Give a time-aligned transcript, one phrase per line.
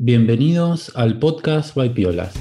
[0.00, 2.32] Bienvenidos al podcast by Piolas.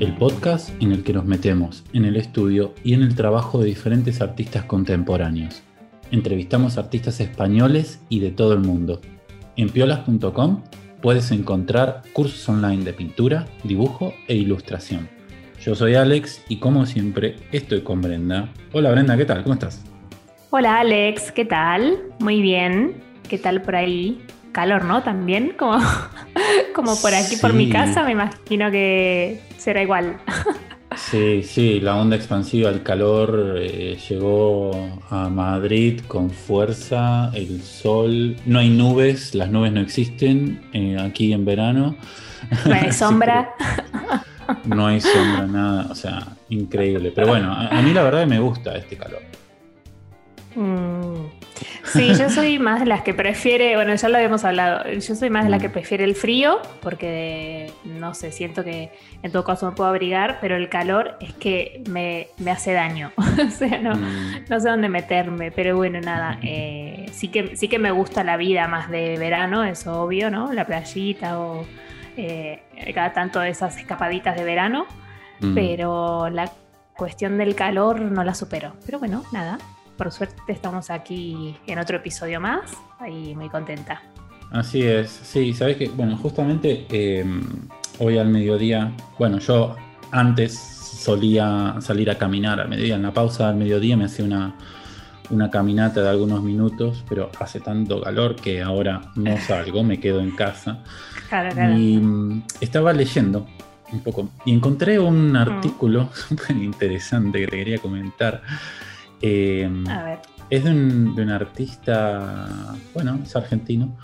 [0.00, 3.66] El podcast en el que nos metemos en el estudio y en el trabajo de
[3.66, 5.62] diferentes artistas contemporáneos.
[6.10, 9.00] Entrevistamos artistas españoles y de todo el mundo.
[9.56, 10.64] En piolas.com
[11.00, 15.08] puedes encontrar cursos online de pintura, dibujo e ilustración.
[15.64, 18.52] Yo soy Alex y como siempre estoy con Brenda.
[18.72, 19.44] Hola Brenda, ¿qué tal?
[19.44, 19.87] ¿Cómo estás?
[20.50, 21.98] Hola Alex, ¿qué tal?
[22.20, 23.02] Muy bien.
[23.28, 24.24] ¿Qué tal por ahí?
[24.52, 25.02] Calor, ¿no?
[25.02, 25.78] También, como,
[26.74, 30.16] como por aquí, por mi casa, me imagino que será igual.
[30.96, 34.70] Sí, sí, la onda expansiva, el calor eh, llegó
[35.10, 41.34] a Madrid con fuerza, el sol, no hay nubes, las nubes no existen eh, aquí
[41.34, 41.94] en verano.
[42.64, 43.50] No hay sombra.
[44.64, 47.12] no hay sombra, nada, o sea, increíble.
[47.14, 49.20] Pero bueno, a, mí la verdad me gusta este calor.
[50.58, 51.30] Mm.
[51.84, 55.30] Sí, yo soy más de las que prefiere, bueno, ya lo habíamos hablado, yo soy
[55.30, 55.72] más de las que mm.
[55.72, 58.90] prefiere el frío, porque no sé, siento que
[59.22, 63.50] en todo caso me puedo abrigar, pero el calor es que me, hace daño, o
[63.50, 64.46] sea, no, mm.
[64.50, 68.36] no, sé dónde meterme, pero bueno, nada, eh, sí, que, sí que me gusta la
[68.36, 70.52] vida más de verano, es obvio, ¿no?
[70.52, 71.64] La playita o
[72.16, 72.62] eh,
[72.94, 74.86] cada tanto esas escapaditas de verano,
[75.54, 76.50] pero la
[76.96, 79.58] cuestión del calor no la supero, pero bueno, nada
[79.98, 82.72] por suerte estamos aquí en otro episodio más
[83.10, 84.00] y muy contenta.
[84.52, 87.42] Así es, sí, sabes que, bueno, justamente em,
[87.98, 89.76] hoy al mediodía, bueno, yo
[90.12, 94.54] antes solía salir a caminar al mediodía, en la pausa del mediodía me hacía una,
[95.30, 100.20] una caminata de algunos minutos, pero hace tanto calor que ahora no salgo, me quedo
[100.20, 100.78] en casa.
[101.28, 101.76] Claro, claro.
[101.76, 103.46] Y mm, estaba leyendo
[103.92, 105.36] un poco y encontré un mm.
[105.36, 108.42] artículo súper interesante que te quería comentar
[109.20, 109.84] Em,
[110.50, 113.96] es de un, artista, bueno, es argentino.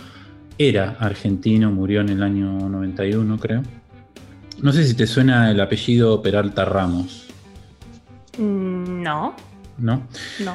[0.58, 3.62] Era argentino, murió en el año 91, creo.
[4.62, 7.28] No sé si te suena el apellido Peralta Ramos.
[8.38, 9.34] Mm, no.
[9.76, 10.06] ¿No?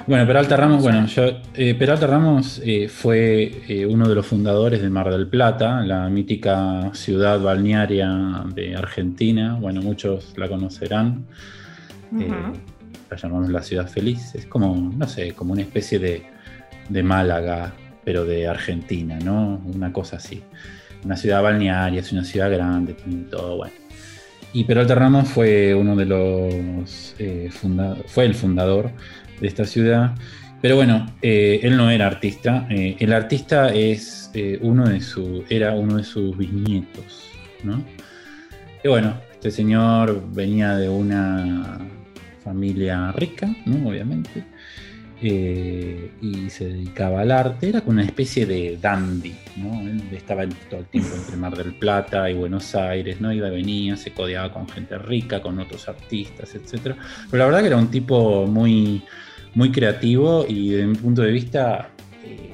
[0.07, 1.05] Bueno, Peralta Ramos, bueno,
[1.53, 6.07] eh, Peralta Ramos eh, fue eh, uno de los fundadores de Mar del Plata, la
[6.07, 9.57] mítica ciudad balnearia de Argentina.
[9.59, 11.25] Bueno, muchos la conocerán
[13.09, 16.23] la llamamos la ciudad feliz, es como, no sé, como una especie de,
[17.03, 19.61] Málaga, pero de Argentina, ¿no?
[19.65, 20.41] Una cosa así.
[21.03, 23.73] Una ciudad balnearia, es una ciudad grande, tiene todo bueno.
[24.53, 27.49] Y Peralta Ramos fue uno de los eh,
[28.07, 28.91] fue el fundador
[29.39, 30.15] de esta ciudad.
[30.61, 32.65] Pero bueno, eh, él no era artista.
[32.69, 34.31] Eh, el artista es
[34.61, 37.29] uno de su, era uno de sus bisnietos,
[37.63, 37.83] ¿no?
[38.83, 41.79] Y bueno, este señor venía de una
[42.43, 43.89] familia rica, ¿no?
[43.89, 44.43] obviamente,
[45.21, 49.81] eh, y se dedicaba al arte, era como una especie de dandy, ¿no?
[49.81, 53.33] Él estaba todo el tiempo entre Mar del Plata y Buenos Aires, ¿no?
[53.33, 56.95] Iba y venía, se codeaba con gente rica, con otros artistas, etc.
[57.29, 59.03] Pero la verdad que era un tipo muy,
[59.55, 61.89] muy creativo y desde mi punto de vista
[62.23, 62.53] eh,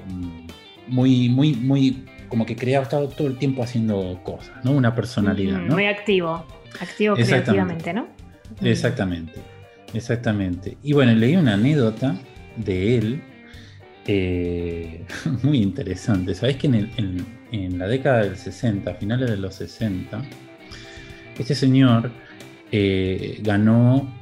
[0.87, 4.71] muy, muy, muy, como que creaba, estaba todo el tiempo haciendo cosas, ¿no?
[4.71, 5.75] Una personalidad, ¿no?
[5.75, 6.43] Muy activo,
[6.81, 8.07] activo creativamente, ¿no?
[8.63, 9.54] Exactamente.
[9.95, 10.77] Exactamente.
[10.83, 12.15] Y bueno, leí una anécdota
[12.57, 13.23] de él
[14.05, 15.05] eh,
[15.43, 16.35] muy interesante.
[16.35, 20.21] Sabés que en, la década del 60, a finales de los 60,
[21.39, 22.11] este señor
[22.71, 24.13] eh, ganó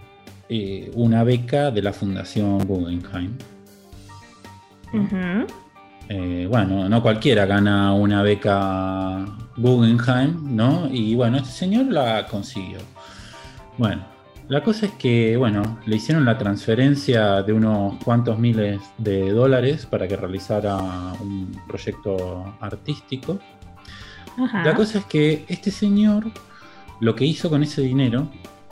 [0.47, 3.35] eh, una beca de la Fundación Guggenheim.
[6.49, 9.25] bueno, no cualquiera gana una beca
[9.57, 10.87] Guggenheim, ¿no?
[10.91, 12.77] Y bueno, este señor la consiguió.
[13.79, 14.12] Bueno,
[14.49, 19.85] la cosa es que, bueno, le hicieron la transferencia de unos cuantos miles de dólares
[19.85, 20.77] para que realizara
[21.21, 23.39] un proyecto artístico.
[24.37, 26.25] La cosa es que este señor
[26.99, 28.29] lo que hizo con ese dinero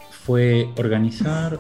[0.09, 1.59] fue organizar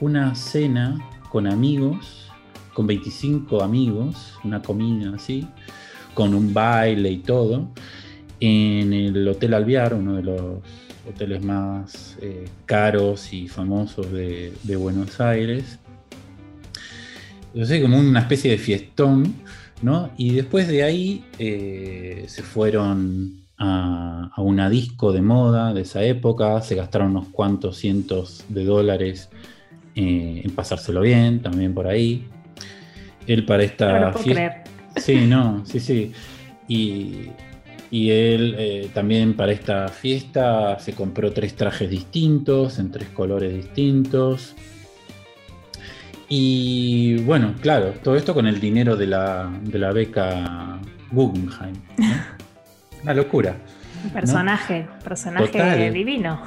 [0.00, 0.98] una cena
[1.30, 2.30] con amigos,
[2.74, 5.46] con 25 amigos, una comida así,
[6.14, 7.68] con un baile y todo,
[8.40, 10.58] en el Hotel Alviar, uno de los
[11.08, 15.78] hoteles más eh, caros y famosos de, Buenos Aires.
[17.54, 19.34] Yo sé, como una especie de fiestón,
[19.82, 20.10] ¿no?
[20.16, 26.60] Y después de ahí eh, se fueron a, una disco de moda de esa época,
[26.62, 29.28] se gastaron unos cuantos cientos de dólares
[29.94, 32.26] eh, en pasárselo bien, también por ahí.
[33.26, 34.64] Él para esta fiesta.
[34.96, 36.12] Sí, no, sí, sí.
[36.68, 37.28] Y
[37.92, 43.54] y él eh, también para esta fiesta se compró tres trajes distintos, en tres colores
[43.54, 44.56] distintos.
[46.26, 49.50] Y bueno, claro, todo esto con el dinero de la,
[49.92, 50.80] beca
[51.10, 51.74] Guggenheim.
[53.02, 53.56] Una locura.
[54.10, 56.40] Personaje, personaje divino.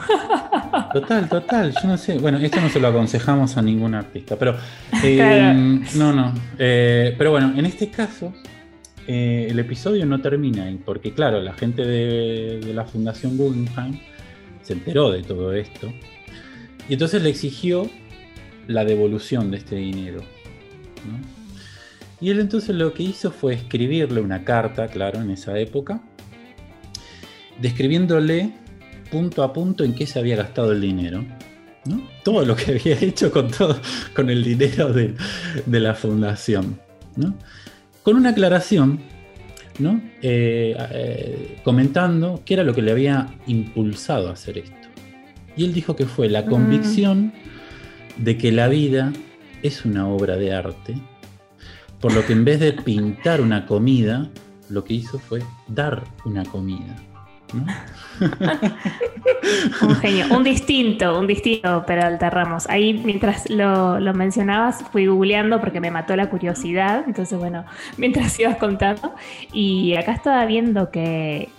[0.93, 1.73] Total, total.
[1.79, 2.17] Yo no sé.
[2.17, 4.55] Bueno, esto no se lo aconsejamos a ningún artista, pero
[5.03, 6.33] eh, no, no.
[6.57, 8.33] Eh, pero bueno, en este caso,
[9.07, 13.99] eh, el episodio no termina ahí, porque claro, la gente de, la Fundación Guggenheim
[14.61, 15.91] se enteró de todo esto
[16.89, 17.89] y entonces le exigió
[18.67, 20.21] la devolución de este dinero.
[22.19, 26.01] Y él entonces lo que hizo fue escribirle una carta, claro, en esa época,
[27.61, 28.53] describiéndole
[29.11, 31.23] punto a punto en qué se había gastado el dinero.
[32.23, 35.15] Todo lo que había hecho con, el dinero de,
[35.67, 36.79] la fundación.
[38.05, 38.99] Con una aclaración,
[39.79, 39.99] ¿no?
[40.21, 44.87] Eh, eh, comentando qué era lo que le había impulsado a hacer esto.
[45.57, 46.45] Y él dijo que fue la mm.
[46.45, 47.33] convicción
[48.17, 49.11] de que la vida
[49.63, 50.93] es una obra de arte,
[51.99, 54.29] por lo que en vez de pintar una comida,
[54.69, 56.95] lo que hizo fue dar una comida
[59.81, 62.67] un genio, un distinto, un distinto Peralta Ramos.
[62.69, 67.65] Ahí mientras lo, mencionabas fui googleando porque me mató la curiosidad, entonces bueno,
[67.97, 69.13] mientras ibas contando.
[69.51, 71.49] Y acá estaba viendo que,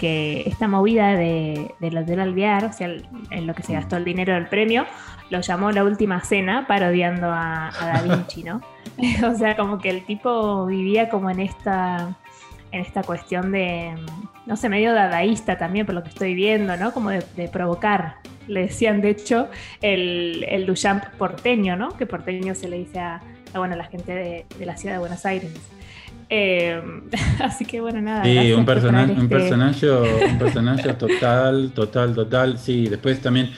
[0.46, 2.88] esta movida de, de del Alvear, o sea,
[3.30, 4.86] en lo que se gastó el dinero del premio,
[5.30, 8.60] lo llamó la última cena parodiando a, a Da Vinci, ¿no?
[9.28, 12.16] o sea, como que el tipo vivía como en esta
[12.72, 13.94] en esta cuestión de,
[14.46, 16.92] no sé, medio dadaísta también, por lo que estoy viendo, ¿no?
[16.92, 18.16] Como de, provocar.
[18.48, 19.48] Le decían, de hecho,
[19.82, 21.96] el, el, Duchamp porteño, ¿no?
[21.96, 23.20] Que porteño se le dice a,
[23.54, 25.52] bueno, la gente de, la ciudad de Buenos Aires.
[26.28, 26.80] Eh,
[27.40, 28.24] así que bueno, nada.
[28.24, 32.58] Sí, un, personaje, un, este personaje, un personaje total, total, total.
[32.58, 33.50] Sí, después también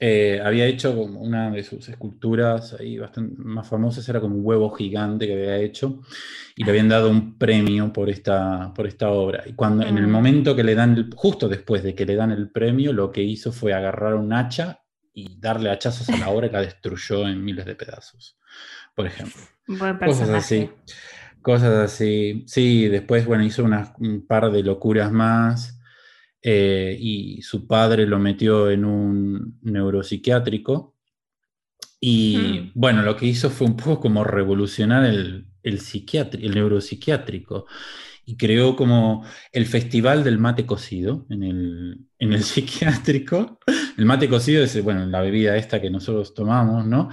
[0.00, 4.70] eh, había hecho una de sus esculturas ahí bastante más famosas, era como un huevo
[4.70, 6.00] gigante que había hecho
[6.56, 9.44] y le habían dado un premio por esta, por esta obra.
[9.46, 10.10] Y cuando en el mm.
[10.10, 13.52] momento que le dan, justo después de que le dan el premio, lo que hizo
[13.52, 14.80] fue agarrar un hacha
[15.12, 18.36] y darle hachazos a la obra y la destruyó en miles de pedazos,
[18.94, 19.42] por ejemplo.
[20.04, 20.70] cosas así.
[21.40, 22.44] Cosas así.
[22.46, 25.78] Sí, después, bueno, hizo un par de locuras más.
[26.46, 30.94] Eh, y su padre lo metió en un neuropsiquiátrico.
[32.00, 35.80] Y bueno, lo que hizo fue un poco como revolucionar el, el,
[36.42, 37.66] el neuropsiquiátrico
[38.26, 43.58] y creó como el festival del mate cocido en el, en el psiquiátrico.
[43.96, 47.08] El mate cocido es, bueno, la bebida esta que nosotros tomamos, ¿no?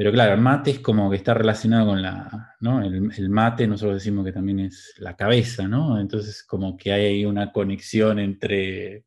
[0.00, 2.82] Pero claro, el mate es como que está relacionado con la, ¿no?
[2.82, 6.00] El, mate nosotros decimos que también es la cabeza, ¿no?
[6.00, 9.04] Entonces como que hay una conexión entre el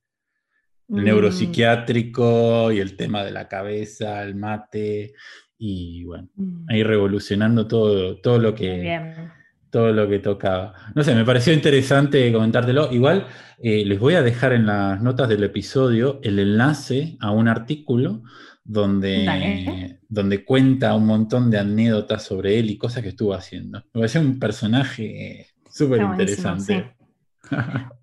[0.89, 1.03] mm.
[1.03, 5.15] neuropsiquiátrico y el tema de la cabeza, el mate,
[5.57, 6.65] y bueno, mm.
[6.69, 9.31] ahí revolucionando todo, todo lo que...
[9.71, 10.75] Todo lo que tocaba.
[10.93, 12.91] No sé, me pareció interesante comentártelo.
[12.91, 13.25] Igual
[13.57, 18.21] eh, les voy a dejar en las notas del episodio el enlace a un artículo
[18.63, 23.83] donde, donde cuenta un montón de anécdotas sobre él y cosas que estuvo haciendo.
[23.93, 26.95] Me pareció un personaje súper interesante.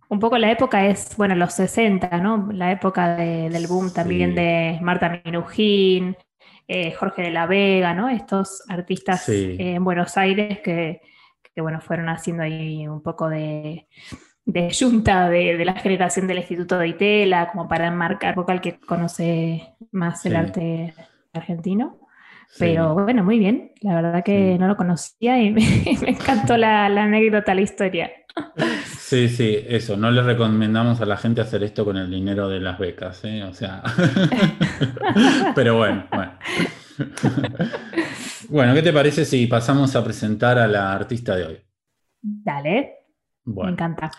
[0.08, 2.50] un poco la época es, bueno, los 60, ¿no?
[2.52, 6.16] La época del boom también de Marta Minujín,
[6.68, 8.08] eh, Jorge de la Vega, ¿no?
[8.08, 11.00] Estos artistas eh, en Buenos Aires que,
[11.54, 13.86] que, bueno, fueron haciendo ahí un poco de,
[14.44, 18.78] de junta de, la generación del Instituto de Itela, como para enmarcar, poco al que
[18.80, 20.94] conoce más el arte
[21.32, 21.98] argentino.
[22.58, 23.72] Pero bueno, muy bien.
[23.80, 25.62] La verdad que no lo conocía y me,
[26.08, 28.10] encantó la, anécdota, la historia.
[28.84, 29.96] Sí, sí, eso.
[29.96, 33.44] No le recomendamos a la gente hacer esto con el dinero de las becas, ¿eh?
[33.44, 33.82] O sea.
[35.54, 36.32] Pero bueno, bueno.
[38.48, 41.58] Bueno, ¿qué te parece si pasamos a presentar a la artista de hoy?
[42.20, 42.94] Dale.
[43.44, 44.10] Me encanta.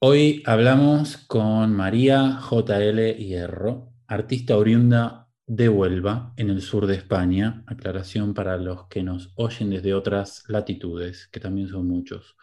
[0.00, 7.64] Hoy hablamos con María JL Hierro, artista oriunda de Huelva, en el sur de España.
[7.66, 12.36] Aclaración para los que nos oyen desde otras latitudes, que también son muchos.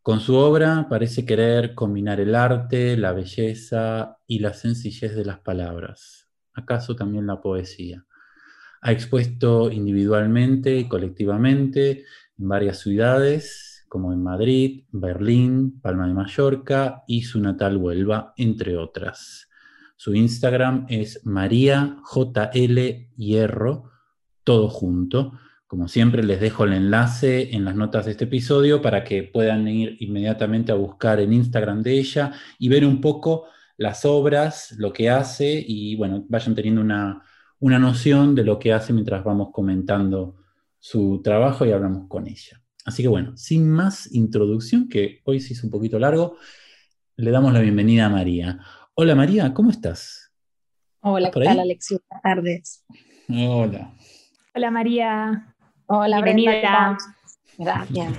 [0.00, 5.40] Con su obra parece querer combinar el arte, la belleza y la sencillez de las
[5.40, 8.06] palabras, acaso también la poesía.
[8.80, 12.04] Ha expuesto individualmente y colectivamente
[12.38, 18.76] en varias ciudades como en Madrid, Berlín, Palma de Mallorca y su natal Huelva, entre
[18.76, 19.48] otras.
[19.96, 21.98] Su Instagram es María
[23.16, 23.90] Hierro,
[24.44, 25.32] todo junto.
[25.66, 29.66] Como siempre, les dejo el enlace en las notas de este episodio para que puedan
[29.66, 33.46] ir inmediatamente a buscar en Instagram de ella y ver un poco
[33.78, 37.22] las obras, lo que hace y bueno, vayan teniendo una,
[37.58, 40.36] una noción de lo que hace mientras vamos comentando
[40.78, 42.62] su trabajo y hablamos con ella.
[42.86, 46.36] Así que bueno, sin más introducción, que hoy se hizo un poquito largo,
[47.16, 48.60] le damos la bienvenida a María.
[48.94, 50.32] Hola María, ¿cómo estás?
[51.00, 51.98] Hola, ¿qué tal Alexis?
[52.08, 52.84] Buenas tardes.
[53.28, 53.92] Hola.
[54.54, 55.56] Hola María.
[55.86, 56.96] Hola, bienvenida.
[57.58, 58.12] Gracias.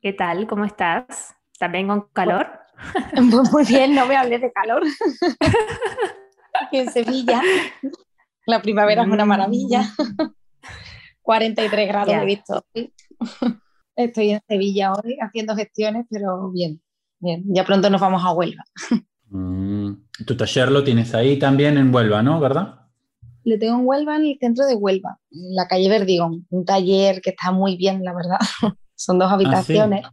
[0.00, 0.46] ¿Qué tal?
[0.46, 1.34] ¿Cómo estás?
[1.58, 2.46] ¿También con calor?
[3.12, 4.84] Pues muy bien, no me hables de calor.
[6.72, 7.42] En Sevilla,
[8.46, 9.92] la primavera es una maravilla.
[11.30, 12.92] 43 grados he visto hoy.
[13.94, 16.82] Estoy en Sevilla hoy haciendo gestiones, pero bien,
[17.20, 17.44] bien.
[17.46, 18.64] Ya pronto nos vamos a Huelva.
[19.28, 19.92] Mm,
[20.26, 22.40] tu taller lo tienes ahí también en Huelva, ¿no?
[22.40, 22.80] ¿Verdad?
[23.44, 26.48] Le tengo en Huelva, en el centro de Huelva, en la calle Verdigón.
[26.50, 28.40] Un taller que está muy bien, la verdad.
[28.96, 30.04] Son dos ah, habitaciones.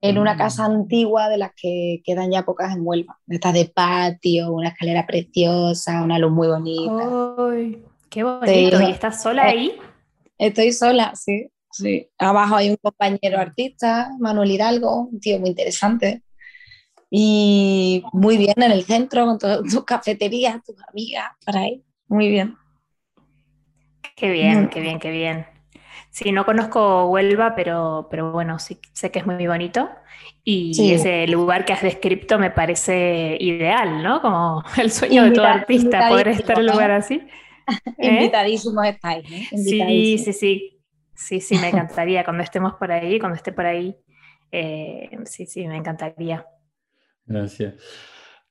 [0.00, 0.38] En una mm.
[0.38, 3.18] casa antigua de las que quedan ya pocas en Huelva.
[3.28, 7.36] Estas de patio, una escalera preciosa, una luz muy bonita.
[7.36, 7.84] ¡Ay!
[8.08, 8.80] ¡Qué bonito!
[8.80, 9.78] ¿Y estás sola ahí?
[10.38, 12.08] Estoy sola, sí, sí.
[12.18, 16.22] Abajo hay un compañero artista, Manuel Hidalgo, un tío muy interesante.
[17.10, 21.84] Y muy bien en el centro, con tus cafeterías, tus amigas, por ahí.
[22.08, 22.56] Muy bien.
[24.16, 25.46] Qué bien, qué bien, qué bien.
[26.10, 29.90] Sí, no conozco Huelva, pero, pero bueno, sí sé que es muy bonito.
[30.44, 34.20] Y ese lugar que has descrito me parece ideal, ¿no?
[34.20, 37.20] Como el sueño de todo artista, poder estar en un lugar así.
[37.98, 38.14] ¿Eh?
[38.14, 39.30] Invitadísimos estáis.
[39.30, 39.46] ¿eh?
[39.56, 40.70] Sí, sí, sí.
[41.14, 42.24] Sí, sí, me encantaría.
[42.24, 43.96] cuando estemos por ahí, cuando esté por ahí,
[44.50, 46.44] eh, sí, sí, me encantaría.
[47.24, 47.74] Gracias.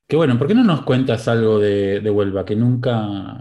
[0.06, 2.44] Qué bueno, ¿por qué no nos cuentas algo de, Huelva?
[2.44, 3.38] Que nunca,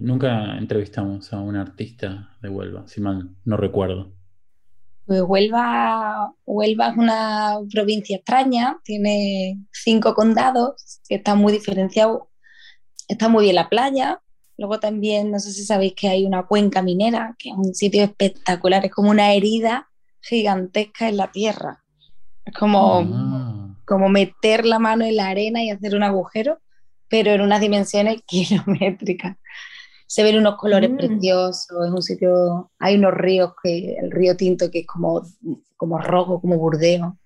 [0.00, 4.12] nunca entrevistamos a un artista de Huelva, si mal no recuerdo.
[5.10, 12.28] Pues Huelva, Huelva es una provincia extraña, tiene cinco condados que están muy diferenciados.
[13.08, 14.22] Está muy bien la playa,
[14.60, 18.04] Luego también, no sé si sabéis que hay una cuenca minera, que es un sitio
[18.04, 19.88] espectacular, es como una herida
[20.20, 21.82] gigantesca en la tierra.
[22.44, 23.74] Es como, ah.
[23.86, 26.58] como meter la mano en la arena y hacer un agujero,
[27.08, 29.38] pero en unas dimensiones kilométricas.
[30.06, 30.96] Se ven unos colores mm.
[30.96, 35.22] preciosos, es un sitio, hay unos ríos, que el río Tinto que es como,
[35.78, 37.16] como rojo, como burdeo.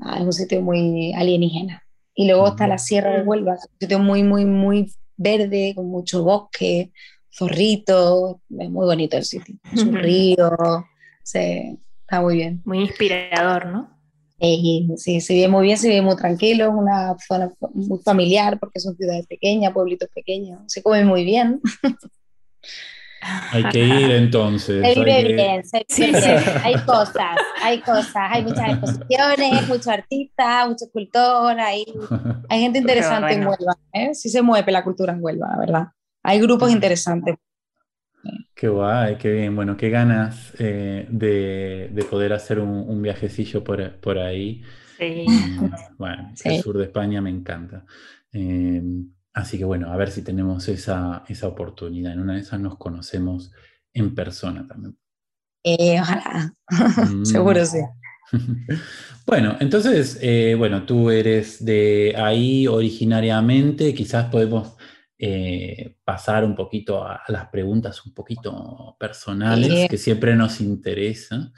[0.00, 1.82] Ah, es un sitio muy alienígena.
[2.14, 6.22] Y luego está la Sierra de Huelva, un sitio muy, muy, muy verde, con mucho
[6.24, 6.92] bosque,
[7.30, 10.52] zorrito, es muy bonito el sitio, es un río,
[11.22, 12.62] está muy bien.
[12.64, 13.92] Muy inspirador, ¿no?
[14.96, 18.80] sí, se vive muy bien, se vive muy tranquilo, es una zona muy familiar porque
[18.80, 21.60] son ciudades pequeñas, pueblitos pequeños, se come muy bien.
[23.52, 24.82] Hay que ir entonces.
[24.82, 26.40] Se vive bien, se vive bien.
[26.64, 31.84] Hay cosas, hay cosas, hay muchas exposiciones, muchos artistas, mucho escultor, hay,
[32.48, 33.76] hay gente interesante en Huelva.
[33.92, 34.14] ¿eh?
[34.14, 35.88] Sí se mueve la cultura en Huelva, la verdad.
[36.22, 37.36] Hay grupos interesantes.
[38.54, 39.56] Qué guay, qué bien.
[39.56, 44.62] Bueno, qué ganas eh, de, de, poder hacer un, un viajecillo por, por, ahí.
[44.98, 45.26] Sí.
[45.26, 47.84] Mm, bueno, el sur de España me encanta.
[48.32, 48.80] Eh,
[49.34, 52.12] Así que bueno, a ver si tenemos esa, oportunidad.
[52.12, 53.50] En una de esas nos conocemos
[53.94, 54.96] en persona también.
[55.64, 56.54] Eh, ojalá,
[57.10, 57.24] mm.
[57.24, 57.78] seguro sí.
[59.26, 64.76] bueno, entonces, eh, bueno, tú eres de ahí originariamente, quizás podemos
[65.18, 71.52] eh, pasar un poquito a, las preguntas un poquito personales, que siempre nos interesan.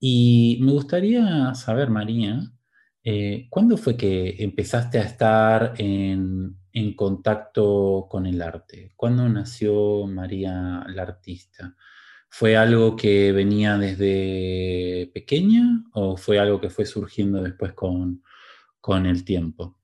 [0.00, 2.40] Y me gustaría saber, María,
[3.50, 8.92] ¿cuándo fue que empezaste a estar en, en contacto con el arte?
[8.96, 11.74] ¿Cuándo nació María la artista?
[12.30, 18.22] ¿Fue algo que venía desde pequeña o fue algo que fue surgiendo después con,
[18.80, 19.76] con el tiempo?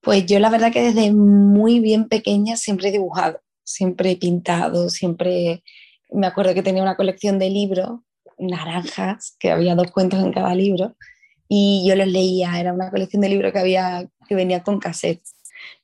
[0.00, 4.88] Pues yo la verdad que desde muy bien pequeña siempre he dibujado, siempre he pintado,
[4.88, 5.62] siempre
[6.10, 8.00] me acuerdo que tenía una colección de libros
[8.38, 10.96] naranjas, que había dos cuentos en cada libro,
[11.52, 15.34] y yo los leía, era una colección de libros que, había, que venía con cassettes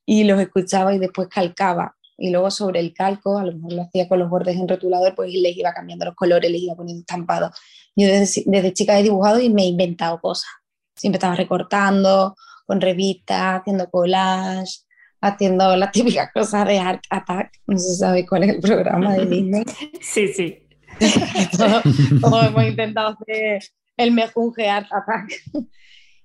[0.07, 1.97] y los escuchaba y después calcaba.
[2.17, 5.17] Y luego sobre el calco, a lo mejor lo hacía con los bordes en rotulador,
[5.17, 7.51] pues les iba cambiando los colores, les iba poniendo estampados.
[7.97, 10.49] Yo desde, desde chica he dibujado y me he inventado cosas.
[10.95, 14.83] Siempre estaba recortando, con revistas, haciendo collage,
[15.21, 17.51] haciendo las típicas cosas de Art Attack.
[17.67, 19.65] No se sabe cuál es el programa de Disney.
[20.01, 20.63] Sí, sí.
[22.21, 23.65] Todos hemos intentado hacer
[23.97, 25.43] el mejunje Art Attack.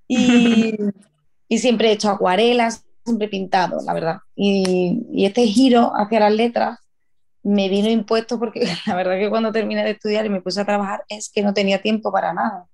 [0.08, 0.76] y,
[1.48, 4.18] y, siempre he hecho acuarelas, siempre he pintado, la verdad.
[4.36, 6.80] Y, y, este giro hacia las letras
[7.44, 10.66] me vino impuesto porque la verdad que cuando terminé de estudiar y me puse a
[10.66, 12.68] trabajar es que no tenía tiempo para nada.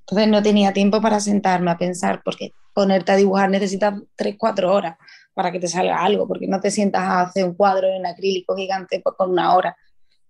[0.00, 4.72] Entonces no tenía tiempo para sentarme a pensar, porque ponerte a dibujar necesitas 3, 4
[4.72, 4.98] horas
[5.32, 8.54] para que te salga algo, porque no te sientas a hacer un cuadro en acrílico
[8.54, 9.76] gigante con una hora.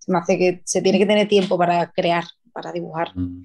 [0.07, 3.17] me hace que se tiene que tener tiempo para crear, para dibujar.
[3.17, 3.45] Mm.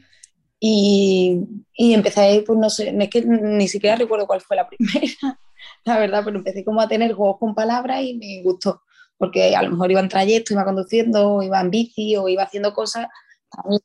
[0.60, 5.40] Y, y, empecé, pues no sé, es que ni siquiera recuerdo cuál fue la primera,
[5.86, 8.82] la verdad, pero empecé como a tener juegos con palabras y me gustó,
[9.18, 12.74] porque a lo mejor iba en trayecto, iba conduciendo, iba en bici o iba haciendo
[12.74, 13.08] cosas,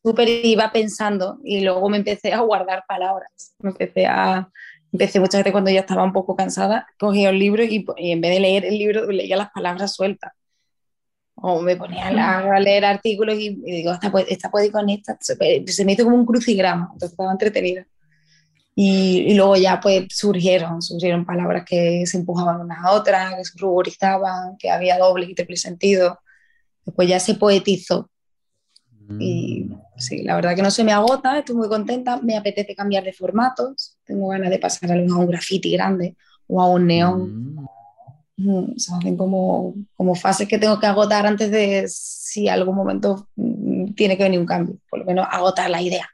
[0.02, 4.50] súper iba pensando y luego me empecé a guardar palabras, me empecé a,
[4.92, 8.20] empecé muchas veces cuando ya estaba un poco cansada, cogía el libro y, y en
[8.20, 10.32] vez de leer el libro leía las palabras sueltas
[11.36, 15.16] o me ponía a, leer artículos y, digo, esta puede, esta puede ir con esta,
[15.20, 15.36] se,
[15.84, 17.86] me hizo como un crucigrama, entonces estaba entretenida.
[18.76, 23.44] Y, y, luego ya pues surgieron, surgieron palabras que se empujaban unas a otras, que
[23.44, 26.18] se ruborizaban, que había doble y triple sentido.
[26.84, 28.10] Después ya se poetizó.
[29.18, 29.80] Y mm.
[29.96, 33.12] sí, la verdad que no se me agota, estoy muy contenta, me apetece cambiar de
[33.12, 37.54] formatos, tengo ganas de pasar a un graffiti grande o a un neón.
[37.54, 37.66] Mm.
[38.36, 43.28] O sea, hacen como, como fases que tengo que agotar antes de si algún momento
[43.36, 46.08] mm, tiene que venir un cambio, por lo menos agotar la idea.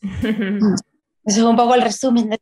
[1.26, 2.28] Eso es un poco el resumen.
[2.28, 2.38] De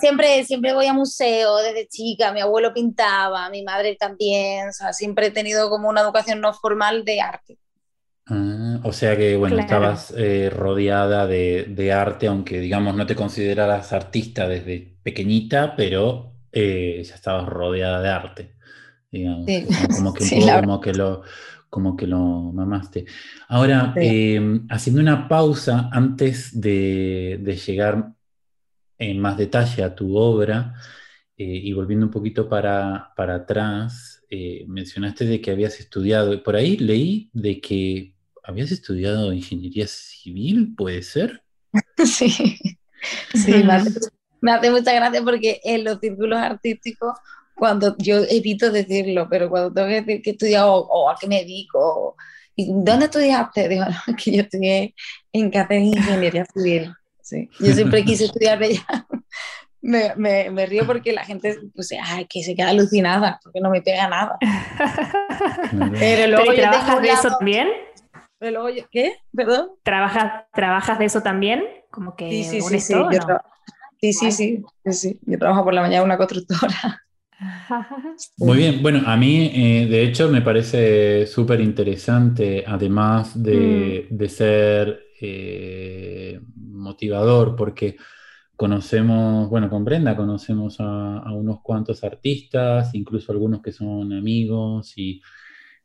[0.00, 4.92] siempre, siempre voy a museo desde chica, mi abuelo pintaba, mi madre también, o sea,
[4.92, 7.58] siempre he tenido como una educación no formal de arte.
[8.26, 13.14] Ah, o sea que, bueno, estabas eh, rodeada de, de, arte, aunque digamos no te
[13.14, 18.54] consideraras artista desde pequeñita, pero eh, ya estabas rodeada de arte,
[19.10, 19.46] digamos,
[19.96, 20.24] como, que,
[20.62, 21.22] como, que lo,
[21.68, 22.20] como que lo
[22.52, 23.06] mamaste.
[23.48, 28.12] Ahora, em, haciendo una pausa antes de, llegar
[28.98, 30.74] en más detalle a tu obra
[31.36, 36.54] eh, y volviendo un poquito para, para atrás, eh, mencionaste de que habías estudiado, por
[36.54, 41.42] ahí leí de que habías estudiado ingeniería civil, ¿puede ser?
[42.04, 42.30] Sí,
[43.34, 43.62] sí,
[44.44, 47.18] me hace mucha gracia porque en los círculos artísticos,
[47.54, 51.26] cuando yo evito decirlo, pero cuando tengo que decir que he estudiado o, a qué
[51.26, 52.14] me dedico,
[52.54, 53.70] ¿y dónde estudiaste?
[53.70, 54.94] Digo, no, que yo estudié
[55.32, 56.92] en cátedra de ingeniería civil.
[57.22, 57.48] Sí.
[57.58, 58.86] Yo siempre quise estudiar de ella.
[59.86, 63.68] Me, me, me, río porque la gente pues, ay, que se queda alucinada, porque no
[63.68, 64.38] me pega nada.
[66.00, 67.68] pero luego ¿Trabajas de eso también?
[68.38, 69.16] Pero luego ¿Qué?
[69.36, 69.72] ¿Perdón?
[69.82, 71.62] ¿Trabajas, ¿Trabajas de eso también?
[71.90, 72.94] Como que sí, sí, sí, sí.
[72.94, 73.20] Yo,
[74.00, 77.02] Sí, sí, sí, sí, Yo trabajo por la mañana en una constructora.
[78.38, 84.24] Muy bien, bueno, a mí eh, de hecho me parece súper interesante, además de, mm.
[84.26, 87.96] ser eh, motivador, porque
[88.56, 94.92] conocemos, bueno, con Brenda conocemos a, a, unos cuantos artistas, incluso algunos que son amigos
[94.96, 95.20] y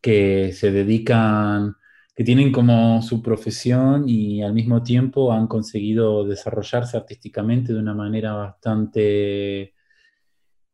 [0.02, 1.76] que se dedican
[2.20, 7.94] que tienen como su profesión y al mismo tiempo han conseguido desarrollarse artísticamente de una
[7.94, 9.74] manera bastante,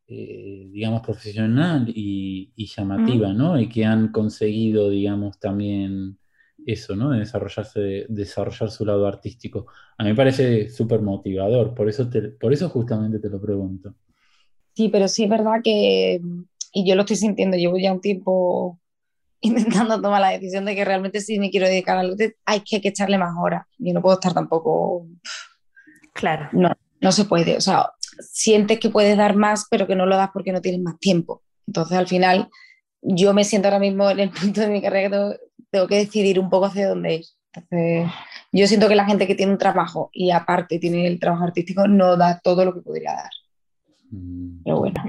[0.08, 3.60] eh, digamos, profesional y, llamativa, ¿no?
[3.60, 6.18] Y que han conseguido, digamos, también
[6.66, 7.12] eso, ¿no?
[7.12, 9.68] De desarrollarse, desarrollar su lado artístico.
[10.00, 13.94] A mí me parece súper motivador, por eso, por eso justamente te lo pregunto.
[14.74, 16.20] Sí, pero sí es verdad que,
[16.74, 18.80] y yo lo estoy sintiendo, llevo ya un tiempo
[19.42, 22.82] intentando tomar la decisión de que realmente si me quiero dedicar a algo, hay que,
[22.84, 23.66] echarle más horas.
[23.78, 25.08] Yo no puedo estar tampoco...
[26.14, 26.50] Claro.
[26.54, 26.72] No,
[27.02, 27.58] no se puede.
[27.58, 30.82] O sea, sientes que puedes dar más, pero que no lo das porque no tienes
[30.82, 31.44] más tiempo.
[31.68, 32.50] Entonces, al final,
[33.02, 35.38] yo me siento ahora mismo en el punto de mi carrera que
[35.72, 37.26] tengo, que decidir un poco hacia dónde ir.
[37.54, 38.12] Entonces,
[38.52, 41.88] yo siento que la gente que tiene un trabajo y aparte tiene el trabajo artístico
[41.88, 43.32] no da todo lo que podría dar.
[44.12, 44.64] Mm.
[44.64, 45.04] Pero bueno.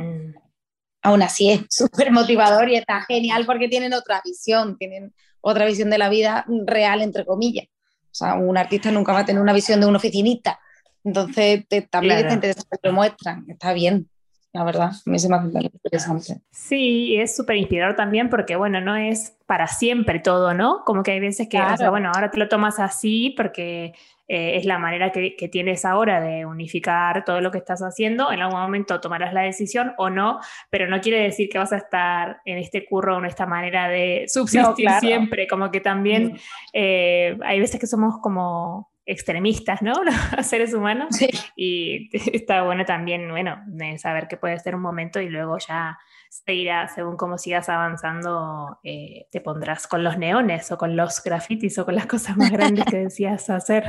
[1.07, 5.88] Aún así es súper motivador y está genial porque tienen otra visión, tienen otra visión
[5.88, 7.66] de la vida real, entre comillas.
[8.11, 10.59] O sea, un artista nunca va a tener una visión de un oficinista.
[11.05, 12.40] Entonces, también claro.
[12.42, 14.09] es lo muestran, está bien.
[14.53, 16.40] La verdad, a mí se me hace interesante.
[16.51, 20.83] Sí, es súper inspirador también porque, bueno, no es para siempre todo, ¿no?
[20.85, 23.92] Como que hay veces que, o sea, bueno, ahora te lo tomas así porque
[24.28, 28.32] eh, es la manera que, tienes ahora de unificar todo lo que estás haciendo.
[28.32, 31.76] En algún momento tomarás la decisión o no, pero no quiere decir que vas a
[31.76, 35.46] estar en este curro o en esta manera de subsistir siempre.
[35.46, 36.38] Como que también mm.
[36.72, 39.92] eh, hay veces que somos como extremistas, ¿no?
[40.36, 41.16] Los seres humanos.
[41.54, 43.62] Y está bueno también, bueno,
[43.98, 48.78] saber que puede ser un momento y luego ya se irá, según cómo sigas avanzando,
[48.84, 52.50] eh, te pondrás con los neones o con los grafitis o con las cosas más
[52.50, 53.84] grandes que decías hacer.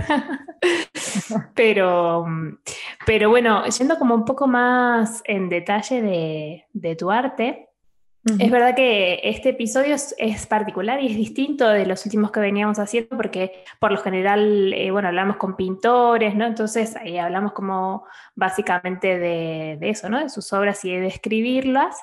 [1.55, 2.25] pero,
[3.05, 7.66] pero bueno, yendo como un poco más en detalle de, de tu arte,
[8.39, 12.79] Es verdad que este episodio es, particular y es distinto de los últimos que veníamos
[12.79, 16.45] haciendo porque por lo general, eh, bueno, hablamos con pintores, ¿no?
[16.45, 20.19] Entonces ahí hablamos como básicamente de, eso, ¿no?
[20.19, 21.97] De sus obras y de describirlas.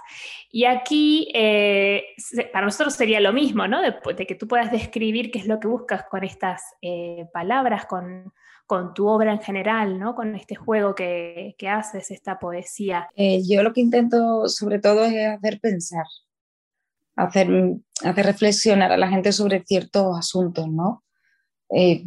[0.51, 2.05] Y aquí eh,
[2.53, 3.81] para nosotros sería lo mismo, ¿no?
[3.83, 8.33] De, que tú puedas describir qué es lo que buscas con estas eh, palabras, con,
[8.67, 10.15] con tu obra en general, ¿no?
[10.15, 13.09] Con este juego que, haces, esta poesía.
[13.15, 16.07] Eh, yo lo que intento sobre todo es hacer pensar,
[17.17, 17.49] hacer,
[18.05, 21.05] hacer reflexionar a la gente sobre ciertos asuntos, ¿no?
[21.71, 22.05] Eh,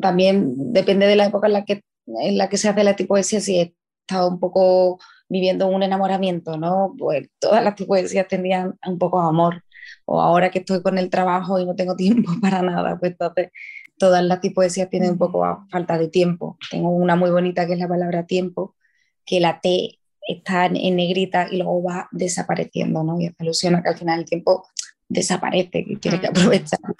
[0.00, 3.40] también depende de la época en la que, en la que se hace la poesía,
[3.40, 6.94] si he estado un poco viviendo un enamoramiento, ¿no?
[6.98, 9.62] Pues todas las poesías tendrían un poco de amor.
[10.04, 13.50] O ahora que estoy con el trabajo y no tengo tiempo para nada, pues entonces
[13.98, 16.58] todas las poesías tienen un poco a falta de tiempo.
[16.70, 18.76] Tengo una muy bonita que es la palabra tiempo,
[19.24, 23.20] que la T está en negrita y luego va desapareciendo, ¿no?
[23.20, 24.66] Y alusiona que al final el tiempo
[25.08, 26.94] desaparece, que tiene que aprovecharlo.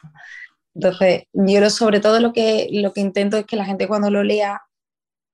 [0.74, 4.22] Entonces, yo sobre todo lo que, lo que intento es que la gente cuando lo
[4.22, 4.60] lea,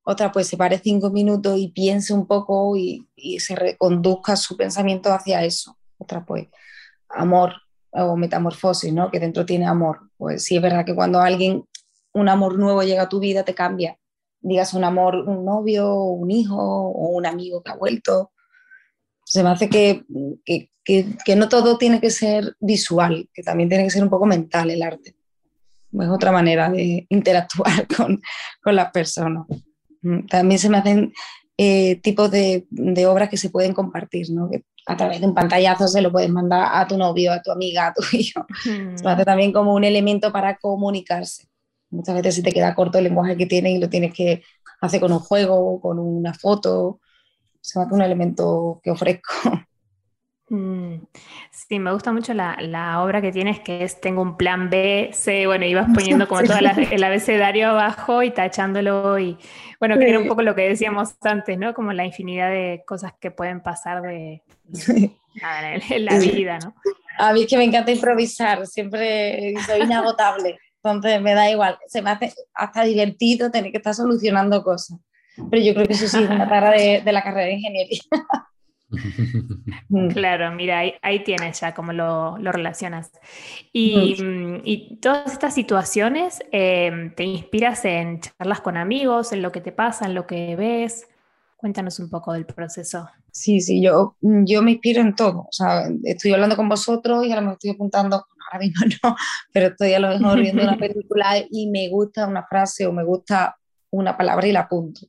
[0.04, 4.56] otra pues se pare cinco minutos y piense un poco y, y se reconduzca su
[4.56, 5.76] pensamiento hacia eso.
[5.98, 6.48] Otra pues,
[7.08, 7.54] amor,
[7.92, 9.10] o metamorfosis, ¿no?
[9.10, 10.10] Que dentro tiene amor.
[10.16, 11.64] Pues sí es verdad que cuando alguien,
[12.14, 13.98] un amor nuevo llega a tu vida, te cambia.
[14.42, 18.32] Digas un amor, un novio, un hijo o un amigo que ha vuelto.
[19.24, 20.04] Se me hace que,
[20.44, 24.26] que, que, no todo tiene que ser visual, que también tiene que ser un poco
[24.26, 25.14] mental el arte.
[25.92, 28.20] Es otra manera de interactuar con,
[28.62, 29.46] con las personas.
[30.02, 31.12] Mm, también se me hacen
[31.56, 34.50] eh, tipos de, de, obras que se pueden compartir, ¿no?
[34.86, 37.88] a través de un pantallazo se lo puedes mandar a tu novio, a tu amiga,
[37.88, 38.46] a tu hijo.
[38.62, 41.48] Se hace también como un elemento para comunicarse.
[41.92, 44.42] Muchas veces se te queda corto el lenguaje que tienes y lo tienes que
[44.80, 47.00] hacer con un juego, con una foto.
[47.60, 49.32] Se hace un elemento que ofrezco.
[50.48, 51.06] Mm.
[51.50, 55.08] Sí, me gusta mucho la, la, obra que tienes, que es Tengo un plan B,
[55.14, 59.38] C, bueno, ibas poniendo como todo el abecedario abajo y tachándolo y,
[59.80, 61.72] bueno, que era un poco lo que decíamos antes, ¿no?
[61.72, 64.42] Como la infinidad de cosas que pueden pasar de,
[65.90, 66.74] en, la vida, ¿no?
[67.16, 72.02] A mí es que me encanta improvisar, siempre soy inagotable, entonces me da igual, se
[72.02, 74.98] me hace hasta divertido tener que estar solucionando cosas,
[75.50, 78.00] pero yo creo que eso sí es una tara de, de la carrera de ingeniería.
[80.12, 83.10] Claro, mira, ahí, tienes ya cómo lo, relacionas.
[83.74, 89.60] Mm, y, todas estas situaciones, em, ¿te inspiras en charlas con amigos, en lo que
[89.60, 91.08] te pasa, en lo que ves?
[91.56, 93.08] Cuéntanos un poco del proceso.
[93.30, 95.40] Sí, sí, yo, yo me inspiro en todo.
[95.40, 99.16] O sea, estoy hablando con vosotros y a lo mejor estoy apuntando, ahora mismo no,
[99.52, 103.04] pero estoy a lo mejor viendo una película y me gusta una frase o me
[103.04, 103.56] gusta
[103.90, 105.00] una palabra y la apunto.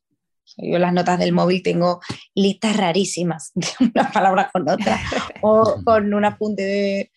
[0.57, 2.01] Yo las notas del móvil tengo
[2.35, 4.99] listas rarísimas de una palabra con otra
[5.41, 7.11] o con un apunte de,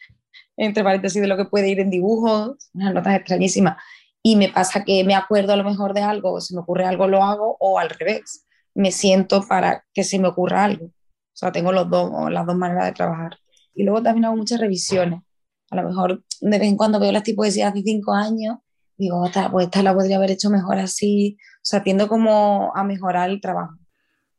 [0.57, 3.77] entre paréntesis de lo que puede ir en dibujos, unas notas extrañísimas.
[4.23, 6.85] Y me pasa que me acuerdo a lo mejor de algo, o se me ocurre
[6.85, 10.87] algo, lo hago, o al revés, me siento para que se me ocurra algo.
[10.87, 13.39] O sea, tengo los dos, las dos maneras de trabajar.
[13.75, 15.21] Y luego también hago muchas revisiones.
[15.71, 18.59] A lo mejor de vez en cuando veo las tipos de hace cinco años
[18.97, 23.31] digo, pues esta la podría haber hecho mejor así, o sea, tiendo como a mejorar
[23.31, 23.77] el trabajo.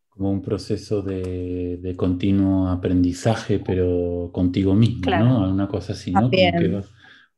[0.10, 5.52] Como un proceso de, de continuo aprendizaje, pero contigo mismo, ¿no?
[5.52, 6.30] Una cosa así, ¿no?
[6.32, 6.82] Como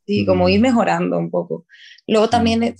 [0.05, 1.67] Sí, como ir mejorando un poco.
[2.07, 2.75] Luego también,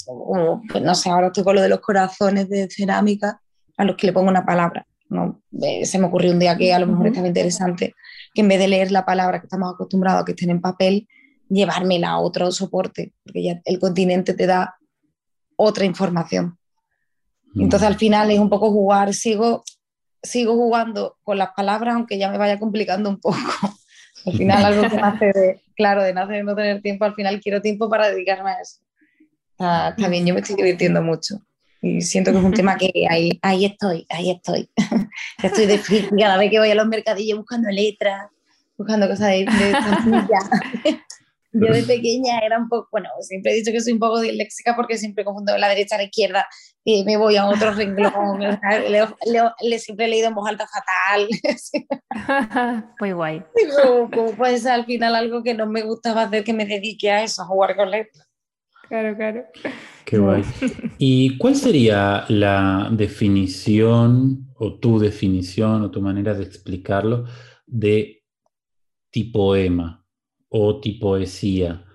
[0.71, 3.39] pues no sé, ahora estoy con lo de los corazones de cerámica,
[3.77, 4.87] a los que le pongo una palabra.
[5.09, 5.43] ¿no?
[5.61, 7.93] Eh, se me ocurrió un día que a lo mejor estaba interesante
[8.39, 11.09] que en vez de leer la palabra que estamos acostumbrados a que estén en papel,
[11.49, 14.77] llevármela a otro soporte, porque ya el continente te da
[15.57, 16.57] otra información.
[17.53, 17.63] Mm.
[17.63, 19.65] Entonces al final es un poco jugar, sigo,
[20.23, 23.37] sigo jugando con las palabras, aunque ya me vaya complicando un poco.
[24.25, 27.39] Al final algo que nace de, claro, de nacer de no tener tiempo, al final
[27.39, 28.81] quiero tiempo para dedicarme a eso.
[29.97, 31.41] también yo me estoy divirtiendo mucho
[31.81, 34.69] y siento que es un tema que ahí, ahí estoy, ahí estoy.
[35.43, 35.79] estoy de
[36.17, 38.27] cada vez que voy a los mercadillos buscando letras,
[38.77, 40.99] buscando cosas de, de
[41.51, 44.75] Yo de pequeña era un poco, bueno, siempre he dicho que soy un poco disléxica
[44.75, 46.47] porque siempre confundo la derecha a la izquierda
[46.83, 48.39] y me voy a otro renglón.
[48.39, 51.27] le, siempre he leído en voz alta fatal.
[52.99, 53.43] Muy guay.
[54.37, 57.45] pues al final algo que no me gustaba hacer que me dedique a eso, a
[57.45, 58.28] jugar con letras.
[58.89, 59.45] Claro, claro.
[60.03, 60.43] Qué guay.
[60.97, 67.25] ¿Y cuál sería la definición o tu definición o tu manera de explicarlo
[67.65, 68.23] de
[69.11, 69.99] tipoema?
[70.49, 71.85] o tipoesía?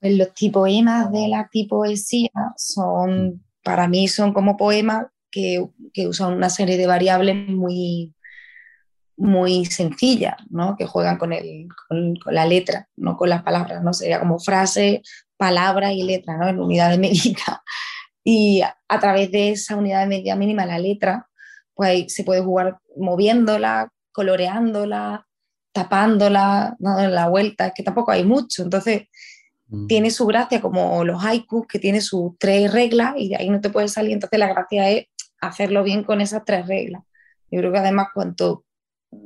[0.00, 3.40] Pues los tipoemas de la tipoesía son, mm.
[3.64, 8.14] para mí, son como poemas que, que usan una serie de variables muy,
[9.16, 10.76] muy sencillas, ¿no?
[10.76, 13.92] que juegan con, el, con, la letra, no con las palabras, ¿no?
[13.92, 15.02] sería como frase,
[15.36, 16.48] palabra y letra ¿no?
[16.48, 17.62] en unidad de medida.
[18.28, 21.28] Y a través de esa unidad de medida mínima, la letra,
[21.74, 25.28] pues se puede jugar moviéndola, coloreándola,
[25.70, 28.64] tapándola, dando la vuelta, es que tampoco hay mucho.
[28.64, 29.04] Entonces,
[29.68, 29.86] mm.
[29.86, 33.60] tiene su gracia como los haikus, que tiene sus tres reglas y de ahí no
[33.60, 34.14] te puedes salir.
[34.14, 35.06] Entonces, la gracia es
[35.40, 37.04] hacerlo bien con esas tres reglas.
[37.48, 38.64] Yo creo que además, cuanto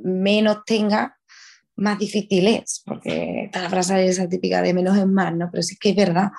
[0.03, 1.17] menos tenga,
[1.75, 5.49] más difícil es, porque está la frase esa típica de menos es más, ¿no?
[5.51, 6.31] Pero sí que es verdad.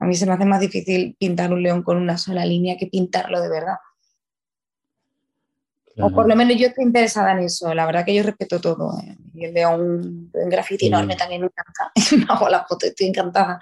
[0.00, 2.86] A mí se me hace más difícil pintar un león con una sola línea que
[2.86, 3.76] pintarlo de verdad.
[6.00, 7.74] O por lo menos yo estoy interesada en eso.
[7.74, 8.98] La verdad que yo respeto todo.
[9.00, 9.16] ¿eh?
[9.34, 11.92] Y el león, un graffiti enorme también me encanta.
[12.16, 13.58] me hago la foto, estoy encantada.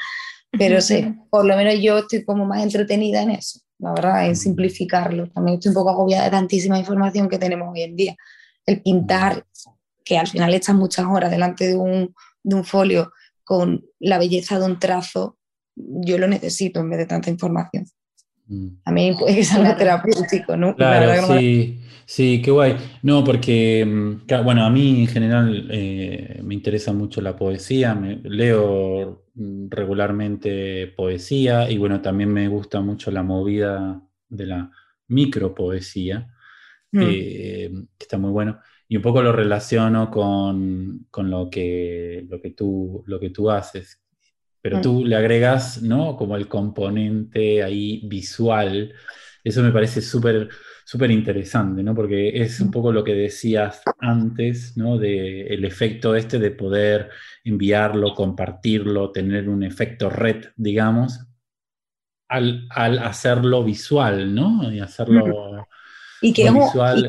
[0.51, 3.61] Pero sí, por lo menos yo estoy como más entretenida en eso.
[3.79, 5.29] La verdad, en simplificarlo.
[5.31, 8.16] También estoy un poco agobiada de tantísima información que tenemos hoy en día.
[8.66, 9.46] El pintar,
[10.05, 13.12] que al final echas muchas horas delante de un, de un folio
[13.44, 15.38] con la belleza de un trazo,
[15.74, 17.87] yo lo necesito en vez de tanta información.
[18.46, 18.68] Mm.
[18.85, 20.74] A mí puede que sea terapéutico, ¿no?
[20.74, 21.81] Claro, sí.
[22.07, 22.76] Sí, qué guay.
[23.02, 28.20] No, porque, mm, bueno, a mí en general eh, me interesa mucho la poesía, me,
[28.22, 34.70] leo mm, regularmente poesía y bueno, también me gusta mucho la movida de la
[35.09, 36.33] micropoesía,
[36.92, 37.03] mm.
[37.03, 38.61] eh, que está muy bueno.
[38.88, 44.01] Y un poco lo relaciono con, lo, que, lo, que tú, lo que tú haces,
[44.61, 46.16] pero tú le agregas, ¿no?
[46.16, 48.92] Como el componente ahí visual.
[49.44, 50.49] Eso me parece súper
[50.87, 51.96] súper interesante, ¿no?
[51.96, 54.99] Porque es un poco lo que decías antes, ¿no?
[54.99, 57.11] De el efecto este de poder
[57.42, 61.27] enviarlo, compartirlo, tener un efecto red, digamos,
[62.29, 64.72] al, hacerlo visual, ¿no?
[64.72, 65.66] Y hacerlo
[66.29, 67.09] y que, visual.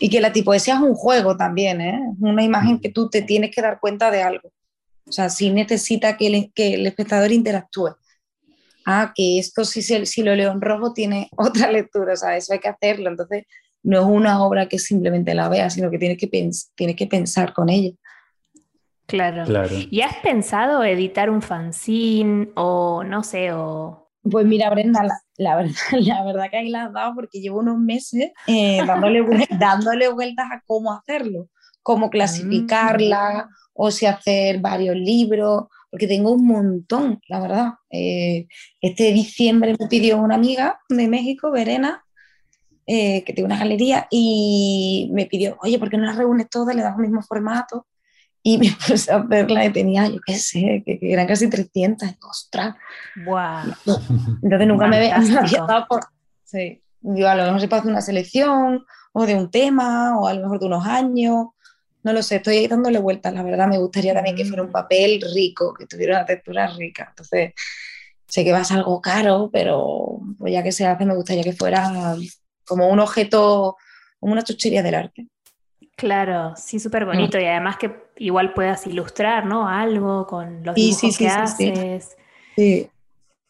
[0.00, 2.00] Y que, la tipoesía es un juego también, ¿eh?
[2.20, 4.52] Una imagen que tú te tienes que dar cuenta de algo.
[5.06, 7.96] O sea, sí necesita que que el espectador interactúe
[8.88, 12.52] ah, que esto si, si lo leo en rojo tiene otra lectura, o sea, eso
[12.52, 13.10] hay que hacerlo.
[13.10, 13.44] Entonces,
[13.82, 17.52] no es una obra que simplemente la vea, sino que tienes que, tienes que pensar
[17.52, 17.92] con ella.
[19.06, 19.44] Claro.
[19.44, 19.74] claro.
[19.90, 24.07] ¿Y has pensado editar un fanzine o no sé, o...
[24.22, 27.78] Pues mira, Brenda, la, verdad, la verdad que ahí la has dado porque llevo unos
[27.78, 29.24] meses eh, dándole,
[29.58, 31.48] dándole vueltas a cómo hacerlo,
[31.82, 33.54] cómo clasificarla, mm.
[33.74, 37.72] o si hacer varios libros, porque tengo un montón, la verdad.
[37.90, 38.46] Eh,
[38.80, 42.04] este diciembre me pidió una amiga de México, Verena,
[42.86, 46.74] eh, que tiene una galería, y me pidió, oye, ¿por qué no las reúnes todas,
[46.74, 47.86] le das el mismo formato?
[48.42, 52.76] Y me puse a verla y tenía, yo qué sé, que, eran casi 300, ostras.
[53.24, 53.96] Wow.
[54.42, 55.18] Entonces nunca me había,
[55.66, 56.00] dado por...
[56.44, 56.82] Sí.
[57.00, 60.42] Yo a lo mejor se hacer una selección o de un tema o a lo
[60.42, 61.48] mejor de unos años
[62.02, 64.72] no lo sé, estoy dándole vueltas, la verdad, me gustaría también que fuera un mm.
[64.72, 67.06] papel rico, que tuviera una textura rica.
[67.10, 67.52] Entonces,
[68.26, 71.42] sé que va a ser algo caro, pero pues ya que se hace, me gustaría
[71.42, 72.14] que fuera
[72.66, 73.76] como un objeto,
[74.18, 75.28] como una chuchería del arte.
[75.98, 77.40] Claro, sí, súper bonito.
[77.40, 79.68] Y además que igual puedas ilustrar, ¿no?
[79.68, 82.16] Algo con los dibujos que haces.
[82.54, 82.88] Sí.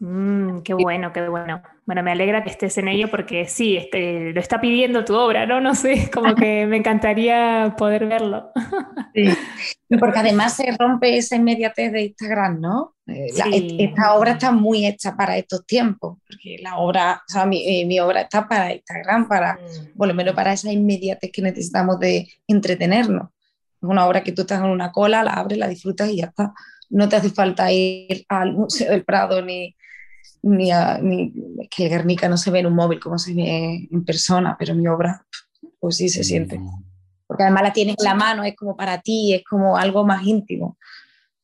[0.00, 1.61] Mm, qué bueno, qué bueno.
[1.84, 5.44] Bueno, me alegra que estés en ello porque sí, este, lo está pidiendo tu obra,
[5.44, 5.61] ¿no?
[5.61, 8.50] No sé, como que me encantaría poder verlo.
[9.14, 12.94] Sí, porque además se rompe esa inmediatez de Instagram, ¿no?
[13.08, 13.26] Eh,
[13.78, 17.87] esta obra está muy hecha para estos tiempos, porque la obra, o sea, mi, eh,
[17.87, 19.96] mi obra está para Instagram, para, mm.
[19.96, 23.30] por lo menos para esa inmediatez que necesitamos de entretenernos.
[23.82, 26.26] Es una obra que tú estás en una cola, la abres, la disfrutas y ya
[26.26, 26.52] está.
[26.90, 29.74] No te hace falta ir al Museo del Prado ni
[30.42, 30.70] ni,
[31.70, 34.74] que el Guernica no se ve en un móvil como se ve en persona, pero
[34.74, 35.24] mi obra,
[35.79, 36.59] pues sí se siente.
[36.59, 36.85] Mm.
[37.27, 40.27] Porque además la tienes en la mano, es como para ti, es como algo más
[40.27, 40.79] íntimo.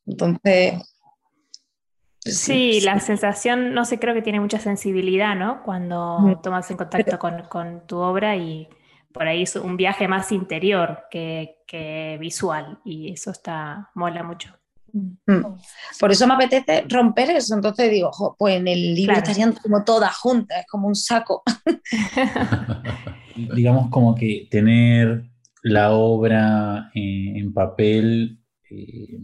[0.07, 0.75] Entonces...
[2.21, 5.63] Sí, la sensación, no sé, creo que tiene mucha sensibilidad, ¿no?
[5.63, 8.67] Cuando tomas en contacto con, con, tu obra y
[9.13, 14.59] por ahí es un viaje más interior que, que visual y eso está, mola mucho.
[14.95, 15.57] Mm.
[15.99, 17.55] Por eso me apetece romper eso.
[17.55, 21.43] Entonces digo, pues en el libro estarían como todas juntas, es como un saco.
[23.57, 25.25] Digamos como que tener
[25.63, 28.39] la obra en, papel
[28.71, 29.19] eh,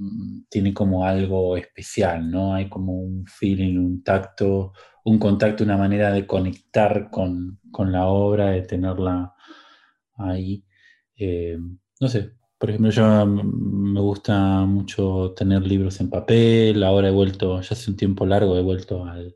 [0.49, 2.55] tiene como algo especial, ¿no?
[2.55, 4.73] Hay como un feeling, un tacto,
[5.05, 9.35] un contacto, una manera de conectar con, la obra, de tenerla
[10.17, 10.65] ahí.
[11.17, 11.59] Eh,
[12.01, 17.59] no sé, por ejemplo, yo me gusta mucho tener libros en papel, ahora he vuelto,
[17.63, 19.35] ya hace un tiempo largo, he vuelto al,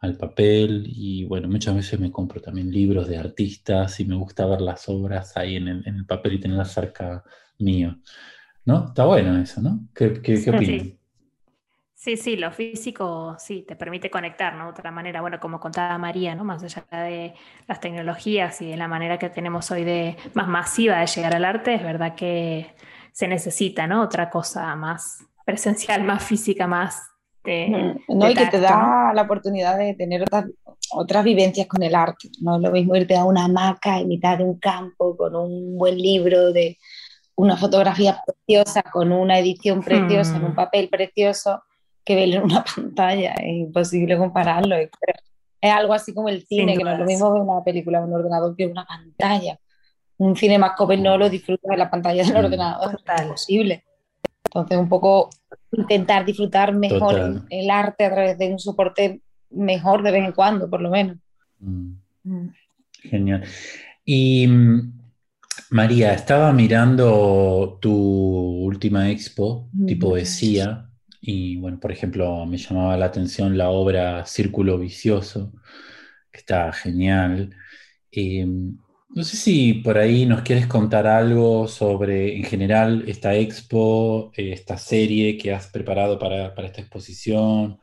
[0.00, 4.44] al papel y bueno, muchas veces me compro también libros de artistas y me gusta
[4.46, 7.22] ver las obras ahí en el, papel y tenerlas cerca
[7.60, 7.96] mío.
[8.64, 8.86] ¿No?
[8.88, 9.86] Está bueno eso, ¿no?
[9.94, 10.80] ¿Qué, qué, opinan?
[10.80, 10.98] Sí.
[12.16, 12.36] Sí.
[12.36, 14.64] lo físico sí te permite conectar, ¿no?
[14.64, 16.44] De otra manera, bueno, como contaba María, ¿no?
[16.44, 17.34] Más allá de
[17.66, 21.44] las tecnologías y de la manera que tenemos hoy de más masiva de llegar al
[21.44, 22.74] arte, es verdad que
[23.12, 24.02] se necesita, ¿no?
[24.02, 27.14] Otra cosa más presencial, más física, más
[28.08, 30.46] no, y que te da la oportunidad de tener otras,
[30.92, 32.28] otras vivencias con el arte.
[32.40, 35.76] No es lo mismo irte a una hamaca en mitad de un campo con un
[35.76, 36.78] buen libro de
[37.36, 40.56] una fotografía preciosa, con una edición preciosa, en un hmm.
[40.56, 41.62] papel precioso,
[42.04, 43.34] que ver en una pantalla.
[43.34, 44.76] Es imposible compararlo.
[44.76, 44.90] Es,
[45.62, 48.14] algo así como el cine, que no es lo mismo ver una película en un
[48.14, 49.58] ordenador que una pantalla.
[50.18, 52.44] Un cine más joven no lo disfruta de la pantalla del hmm.
[52.44, 53.84] ordenador, es imposible.
[54.44, 55.30] Entonces, un poco
[55.72, 60.68] intentar disfrutar mejor el, arte a través de un soporte mejor de vez en cuando,
[60.68, 61.16] por lo menos.
[61.58, 61.94] Mm.
[62.24, 62.54] Mm.
[63.02, 63.44] Genial.
[64.04, 64.92] Y mm,
[65.70, 70.83] María, estaba mirando tu última expo, tipo poesía,
[71.26, 75.52] y bueno, por ejemplo, me llamaba la atención la obra Círculo Vicioso,
[76.30, 77.56] que está genial.
[78.10, 78.76] Em,
[79.08, 84.52] no sé si por ahí nos quieres contar algo sobre, en general, esta expo, eh,
[84.52, 87.80] esta serie que has preparado para, esta exposición.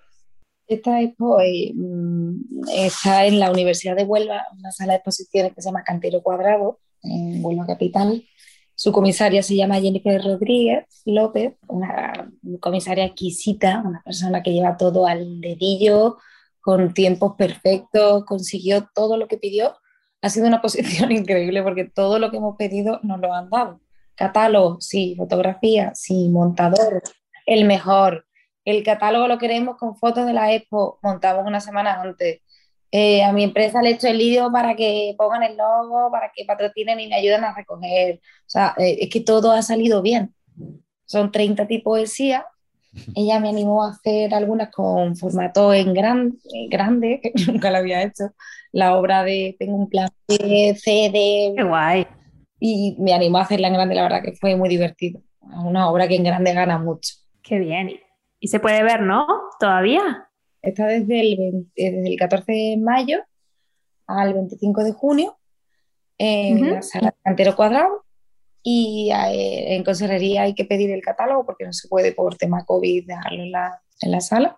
[0.67, 5.63] Esta expo eh, mm, está en la Universidad de Huelva, una sala de exposiciones que
[5.63, 8.23] se llama Cantero Cuadrado, en Huelva Capital.
[8.75, 15.05] Su comisaria se llama Jennifer Rodríguez López, una comisaria exquisita, una persona que lleva todo
[15.05, 16.17] al dedillo,
[16.61, 19.75] con tiempos perfectos, consiguió todo lo que pidió
[20.21, 23.81] ha sido una posición increíble porque todo lo que hemos pedido nos lo han dado.
[24.15, 27.01] Catálogo, sí, fotografía, sí, montador,
[27.45, 28.25] el mejor.
[28.63, 32.41] El catálogo lo queremos con fotos de la expo, montamos una semana antes.
[32.91, 36.31] Eh, a mi empresa le he hecho el vídeo para que pongan el logo, para
[36.35, 38.15] que patrocinen y me ayuden a recoger.
[38.15, 40.33] O sea, eh, es que todo ha salido bien.
[41.05, 42.45] Son 30 tipos de poesía
[43.15, 46.33] ella me animó a hacer algunas con formato en, gran,
[46.69, 48.33] grande, que nunca lo había hecho.
[48.71, 51.53] La obra de Tengo un plan de CD.
[51.55, 52.07] Qué guay.
[52.59, 55.21] Y me animó a hacerla en grande, la verdad que fue muy divertido.
[55.41, 57.15] Una obra que en grande gana mucho.
[57.41, 57.99] Qué bien.
[58.39, 59.25] Y se puede ver, ¿no?
[59.59, 60.29] ¿Todavía?
[60.61, 63.19] Está desde el, desde el 14 de mayo
[64.07, 65.37] al 25 de junio
[66.17, 68.05] en la sala Cantero Cuadrado
[68.61, 72.63] y eh, en consejería hay que pedir el catálogo porque no se puede por tema
[72.63, 74.57] COVID dejarlo en la, en la sala.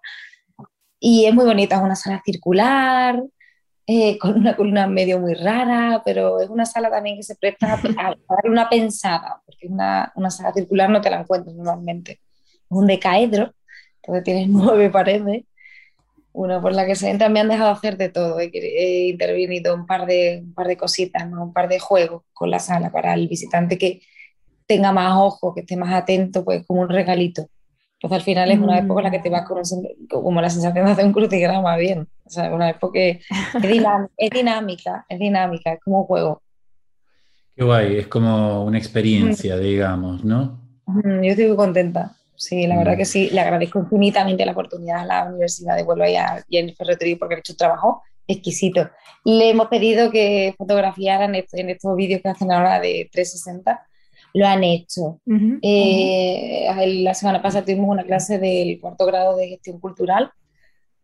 [0.99, 3.23] Y es muy bonita, es una sala circular,
[3.87, 7.73] eh, con una columna medio muy rara, pero es una sala también que se presta
[7.75, 12.19] a, dar una pensada, porque una, una, sala circular no te la encuentras normalmente.
[12.41, 13.53] Es un decaedro,
[14.01, 15.43] entonces tienes nueve paredes
[16.33, 18.39] una por la que se entra, me han dejado hacer de todo.
[18.39, 22.59] He, intervenido un par de, un par de cositas, un par de juegos con la
[22.59, 24.01] sala para el visitante que
[24.65, 27.47] tenga más ojo, que esté más atento, pues como un regalito.
[27.93, 30.85] Entonces al final es una época en la que te vas conociendo, como la sensación
[30.85, 32.07] de hacer un crucigrama bien.
[32.25, 33.21] O sea, una época que
[34.17, 36.41] es, dinámica, es dinámica, es como un juego.
[37.55, 40.59] Qué guay, es como una experiencia, digamos, ¿no?
[40.87, 42.17] Yo estoy muy contenta.
[42.35, 46.09] Sí, la verdad que sí, le agradezco infinitamente la oportunidad a la Universidad de Huelva
[46.09, 48.89] y a Jennifer Rodríguez porque ha hecho un trabajo exquisito.
[49.23, 53.85] Le hemos pedido que fotografiaran en estos vídeos que hacen ahora de 360,
[54.33, 55.21] lo han hecho.
[55.61, 56.65] Eh,
[57.03, 60.31] la semana pasada tuvimos una clase del cuarto grado de gestión cultural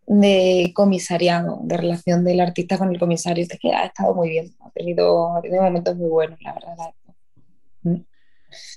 [0.09, 4.71] de comisariado, de relación del artista con el comisario, que ha estado muy bien, ha
[4.71, 8.05] tenido, ha tenido momentos muy buenos, la verdad.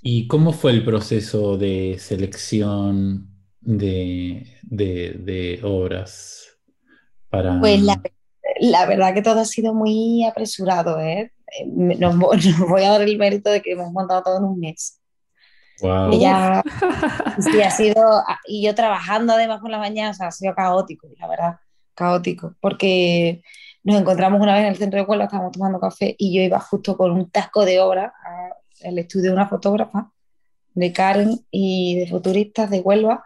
[0.02, 3.28] ¿Y cómo fue el proceso de selección
[3.60, 6.58] de, obras
[7.30, 7.58] para...
[7.60, 11.32] Pues la, verdad que todo ha sido muy apresurado, ¿eh?
[11.66, 14.98] Nos, voy a dar el mérito de que hemos montado todo en un mes.
[15.80, 16.12] Wow.
[17.40, 21.08] sí, ha sido, y yo trabajando además por la mañana, o sea, ha sido caótico,
[21.18, 21.56] la verdad,
[21.94, 23.42] caótico, porque
[23.82, 26.60] nos encontramos una vez en el centro de Huelva, estábamos tomando café y yo iba
[26.60, 28.12] justo con un tasco de obra
[28.84, 30.10] el estudio de una fotógrafa,
[30.74, 33.24] de Karen y de futuristas de Huelva.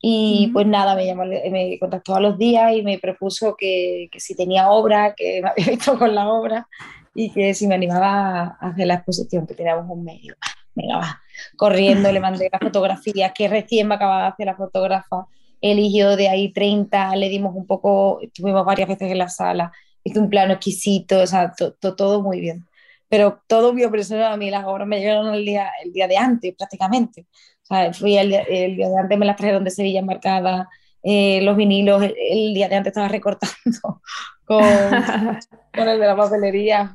[0.00, 4.20] Y pues nada, me, llamó, me contactó a los días y me propuso que, que,
[4.20, 6.68] si tenía obra, que me había visto con la obra
[7.14, 10.34] y que si me animaba a hacer la exposición, que teníamos un medio.
[10.74, 11.22] Venga, va.
[11.56, 15.26] Corriendo, le mandé las fotografías, que recién me acababa de hacer la fotógrafa.
[15.60, 20.20] Eligió de ahí 30, le dimos un poco, estuvimos varias veces en la sala, hizo
[20.20, 22.66] un plano exquisito, o sea, todo muy bien
[23.14, 26.16] pero todo mi impresionó a mí, las obras me llegaron el día, el día de
[26.16, 27.28] antes prácticamente.
[27.62, 30.66] O sea, fui el, el día de antes, me las trajeron de Sevilla marcadas,
[31.00, 33.54] eh, los vinilos, el, día de antes estaba recortando
[34.44, 34.64] con,
[35.72, 36.92] con el de la papelería.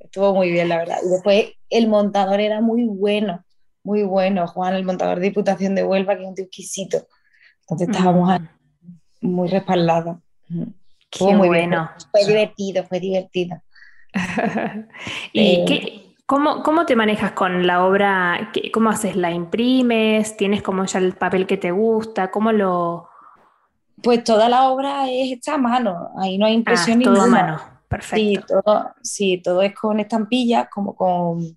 [0.00, 0.98] Estuvo muy bien, la verdad.
[1.06, 3.44] Y después el montador era muy bueno,
[3.84, 4.48] muy bueno.
[4.48, 7.06] Juan, el montador de Diputación de Huelva, que es un tío exquisito.
[7.60, 8.40] Entonces estábamos
[9.20, 9.28] mm.
[9.28, 10.16] muy respaldados.
[11.08, 11.88] Qué muy bueno.
[12.10, 13.62] Fue divertido, fue divertido.
[15.32, 18.50] ¿Y qué, ¿Cómo, ¿Cómo, te manejas con la obra?
[18.72, 19.14] ¿Cómo haces?
[19.14, 20.36] ¿La imprimes?
[20.36, 22.30] ¿Tienes como ya el papel que te gusta?
[22.32, 23.08] ¿Cómo lo...?
[24.02, 27.26] Pues toda la obra es hecha a mano, ahí no hay impresión ah, todo a
[27.26, 28.62] mano, perfecto.
[29.00, 31.56] Sí todo, es con estampillas, como con,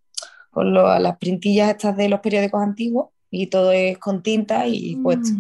[0.50, 5.34] con las printillas estas de los periódicos antiguos, y todo es con tinta y pues...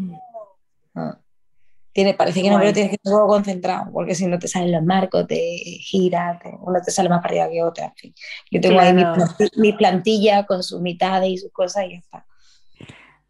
[1.99, 4.83] Tiene, parece que no, pero tienes que estar concentrado, porque si no te salen los
[4.83, 5.35] marcos, te
[5.81, 7.93] gira, uno te sale más para arriba que otra.
[8.49, 8.95] Yo tengo ahí
[9.57, 12.25] mi, plantilla con sus mitades y sus cosas y ya está.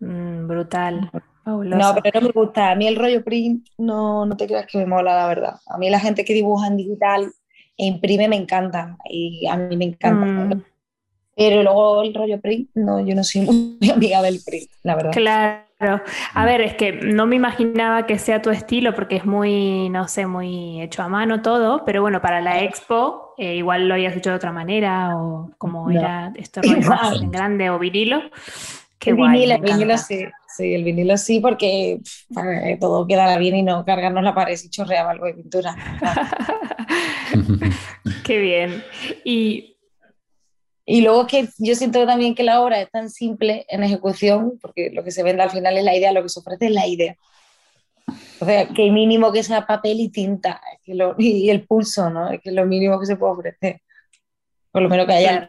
[0.01, 1.09] Mm, brutal.
[1.45, 2.69] No, pero no me gusta.
[2.69, 5.55] A mí el rollo print no, no te creas que me mola, la verdad.
[5.65, 7.31] A mí la gente que dibuja en digital
[7.75, 10.57] e imprime me encanta y a mí me encanta.
[10.57, 10.63] Mm.
[11.35, 13.41] Pero luego el rollo print, no, yo no soy
[13.81, 15.11] muy amiga del print, la verdad.
[15.13, 15.68] Claro.
[16.33, 20.09] A ver, es que no me imaginaba que sea tu estilo porque es muy, no
[20.09, 24.15] sé, muy hecho a mano todo, pero bueno, para la expo eh, igual lo hayas
[24.17, 28.21] hecho de otra manera o como era esto en grande o vinilo.
[28.99, 30.25] Qué el vinilo, el vinilo sí,
[30.57, 32.01] sí, el vinilo sí, porque
[32.81, 35.73] todo quedara bien y no cargarnos la pared y chorreaba algo de pintura.
[38.25, 38.83] Qué bien.
[39.23, 39.77] Y
[40.91, 44.89] y luego que yo siento también que la obra es tan simple en ejecución, porque
[44.91, 46.87] lo que se vende al final es la idea, lo que se ofrece es la
[46.87, 47.15] idea.
[48.39, 50.59] O sea, que mínimo que sea papel y tinta
[51.19, 52.31] y el pulso, ¿no?
[52.31, 53.81] Es que es lo mínimo que se puede ofrecer.
[54.71, 55.45] Por lo menos que haya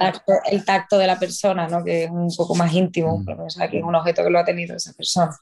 [0.51, 1.83] el tacto, de la persona, ¿no?
[1.83, 3.41] Que es un poco más íntimo, mm.
[3.41, 5.35] o sea, que es un objeto que lo ha tenido esa persona.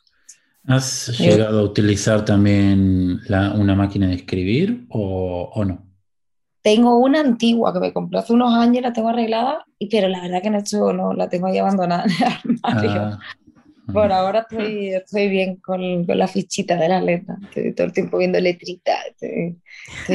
[0.68, 5.87] ¿Has llegado a utilizar también una máquina de escribir o, o no?
[6.62, 10.42] Tengo una antigua que me compré hace unos años, la tengo arreglada, pero la verdad
[10.42, 13.02] que no, no la tengo ahí abandonada en el armario.
[13.02, 13.18] Ah,
[13.92, 17.92] por ahora estoy, estoy bien con, con, la fichita de las letras, estoy todo el
[17.92, 19.56] tiempo viendo letritas, estoy,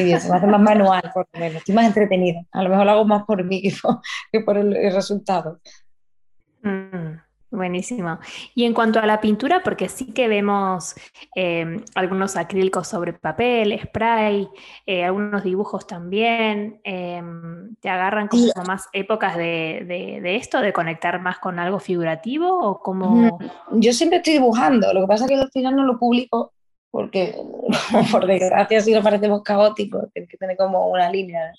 [0.04, 2.86] bien, se me hace más manual por lo menos, estoy más entretenida, a lo mejor
[2.86, 4.00] lo hago más por mí que por,
[4.32, 5.60] que por el, resultado.
[6.62, 7.18] Mm.
[7.54, 8.18] Buenísimo.
[8.56, 10.96] Y en cuanto a la pintura, porque sí que vemos
[11.36, 14.50] em, algunos acrílicos sobre papel, spray,
[14.88, 21.38] eh, algunos dibujos también, em, ¿te agarran como más épocas de, esto, de conectar más
[21.38, 23.38] con algo figurativo o como...
[23.74, 26.54] Yo siempre estoy dibujando, lo que pasa es que al final no lo publico
[26.90, 27.36] porque,
[28.12, 31.54] por desgracia, si nos parecemos caóticos, tiene que tener como una línea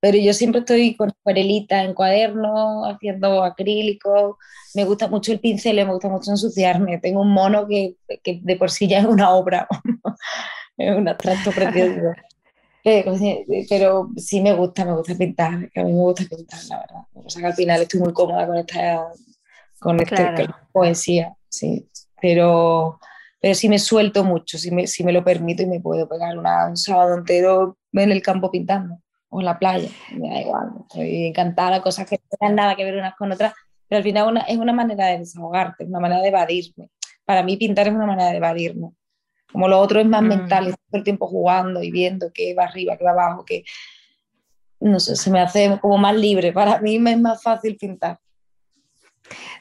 [0.00, 4.38] pero yo siempre estoy con acuarelita en cuaderno, haciendo acrílico,
[4.74, 8.56] me gusta mucho el pincel, me gusta mucho ensuciarme, tengo un mono que, que de
[8.56, 9.66] por sí ya es una obra,
[10.76, 12.12] es un abstracto precioso.
[13.68, 17.02] Pero sí me gusta, me gusta pintar, que a mí me gusta pintar, la verdad.
[17.12, 19.04] O sea que al final estoy muy cómoda con esta,
[19.80, 21.86] con esta poesía, sí.
[22.22, 22.98] Pero,
[23.40, 26.38] pero sí me suelto mucho, si me, si me lo permito y me puedo pegar
[26.38, 31.26] un sábado entero en el campo pintando o en la playa, me da igual, estoy
[31.26, 33.52] encantada, cosas que no tienen nada que ver unas con otras,
[33.88, 36.90] pero al final una, es una manera de desahogarte, es una manera de evadirme.
[37.24, 38.90] Para mí pintar es una manera de evadirme.
[39.50, 40.26] Como lo otro es más mm.
[40.26, 43.64] mental, todo el tiempo jugando y viendo qué va arriba, qué va abajo, que
[44.80, 46.52] no sé, se me hace como más libre.
[46.52, 48.18] Para mí me es más fácil pintar.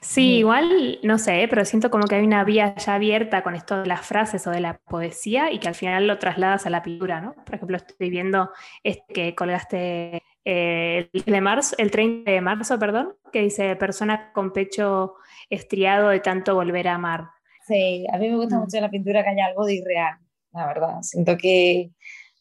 [0.02, 3.82] Sí, igual, no sé, pero siento como que hay una vía ya abierta con esto
[3.82, 6.84] de las frases o de la poesía y que al final lo trasladas a la
[6.84, 7.34] pintura, ¿no?
[7.34, 8.52] Por ejemplo, estoy viendo
[8.84, 14.32] este que colgaste eh, el, de marzo, el 30 de marzo, perdón, que dice persona
[14.34, 15.16] con pecho
[15.50, 17.28] estriado de tanto volver a amar.
[17.68, 18.62] Sí, a mí me gusta mm.
[18.62, 20.18] mucho la pintura que haya algo de irreal,
[20.54, 21.02] la verdad.
[21.02, 21.92] Siento que,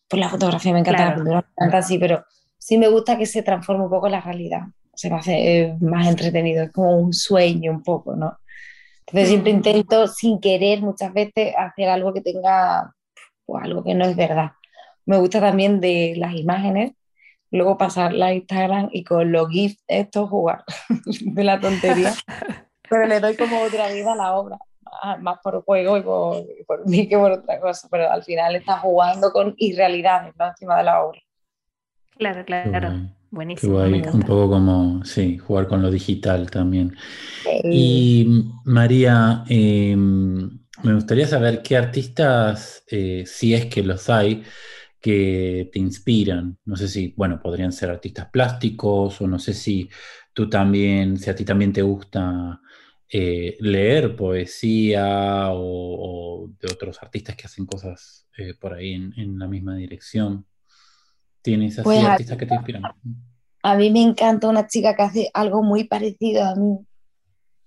[0.08, 2.24] por la fotografía me encanta la pintura, me encanta así, pero
[2.58, 4.66] sí me gusta que se transforme un poco la realidad
[4.96, 8.38] se me hace más entretenido, es como un sueño un poco, ¿no?
[9.06, 9.56] Entonces siempre mm.
[9.56, 12.92] intento sin querer muchas veces hacer algo que tenga
[13.44, 14.52] pues, algo que no es verdad.
[15.04, 16.92] Me gusta también de las imágenes,
[17.50, 20.64] luego pasarla a Instagram y con los GIFs esto jugar
[21.20, 22.12] de la tontería,
[22.90, 24.58] pero le doy como otra vida a la obra,
[25.20, 29.30] más por juego y por, mí que por otra cosa, pero al final está jugando
[29.30, 30.48] con irrealidades ¿no?
[30.48, 31.20] encima de la obra.
[32.18, 32.92] Claro, claro.
[33.30, 33.78] Buenísimo.
[33.78, 36.96] un poco como, sí, jugar con lo digital también.
[37.64, 44.42] Y María, em, me gustaría saber qué artistas, eh, si es que los hay,
[45.00, 46.58] que te inspiran.
[46.64, 49.88] No sé si, bueno, podrían ser artistas plásticos o no sé si
[50.32, 52.60] tú también, si a ti también te gusta
[53.08, 59.46] eh, leer poesía o, de otros artistas que hacen cosas eh, por ahí en, la
[59.46, 60.44] misma dirección?
[61.46, 62.82] ¿Tienes así pues artistas que te inspiran?
[63.62, 66.78] A mí me encanta una chica que hace algo muy parecido a mí,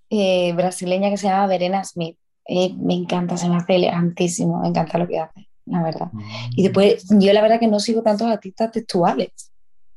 [0.10, 2.18] eh, brasileña que se llama Verena Smith.
[2.46, 6.10] me encanta, se me hace elegantísimo, me encanta lo que hace, la verdad.
[6.58, 6.64] Y mm.
[6.66, 9.32] después, yo la verdad que no sigo tantos artistas textuales.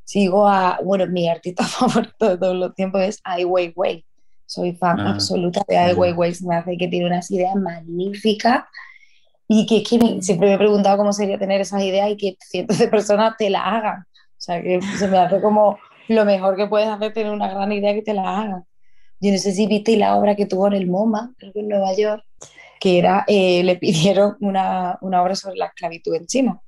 [0.05, 4.07] Sigo a, bueno, mi artista favorito de todos los tiempos es Ai Weiwei
[4.47, 8.65] soy fan ah, absoluta de Ai Weiwei, me hace que tiene unas ideas magníficas
[9.53, 9.85] y que,
[10.21, 13.51] siempre me he preguntado cómo sería tener esas ideas y que cientos de personas te
[13.51, 14.01] la hagan.
[14.01, 15.79] O sea, que se me hace como
[16.09, 18.65] lo mejor que puedes hacer tener una gran idea que te la hagan.
[19.21, 21.69] Yo no sé si viste la obra que tuvo en el MoMA, creo que en
[21.69, 22.25] Nueva York,
[22.81, 26.61] que era, eh, le pidieron una, una, obra sobre la esclavitud en China.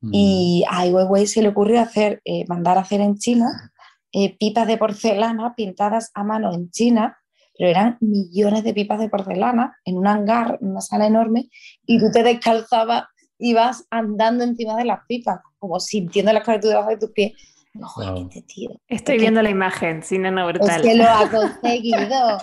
[0.00, 0.10] Mm.
[0.12, 3.72] Y a Ai Weiwei se le ocurrió hacer, eh, mandar a hacer en China
[4.14, 7.16] eh, pipas de porcelana pintadas a mano en China,
[7.56, 11.48] pero eran millones de pipas de porcelana en un hangar, en una sala enorme,
[11.86, 13.04] y tú te descalzabas
[13.38, 17.32] y vas andando encima de las pipas, como sintiendo la esclavitud debajo de tus pies.
[17.74, 18.70] No, este tío.
[18.86, 20.80] Estoy viendo la imagen, sin no brutal.
[20.80, 22.38] Es que lo ha conseguido.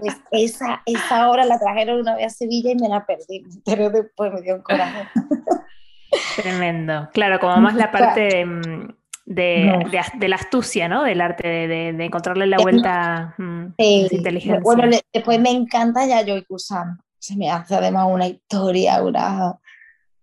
[0.00, 3.88] pues esa, esa obra la trajeron una vez a Sevilla y me la perdí, pero
[3.88, 5.08] después me dio un coraje.
[6.36, 7.08] Tremendo.
[7.12, 8.44] Claro, como más la parte
[9.26, 11.02] de, de, la astucia, ¿no?
[11.02, 14.60] Del arte, de, de encontrarle la vuelta mm, inteligencia.
[14.60, 16.98] Bueno, después me encanta ya Joy Kusan.
[17.18, 19.58] Se me hace además una historia, una,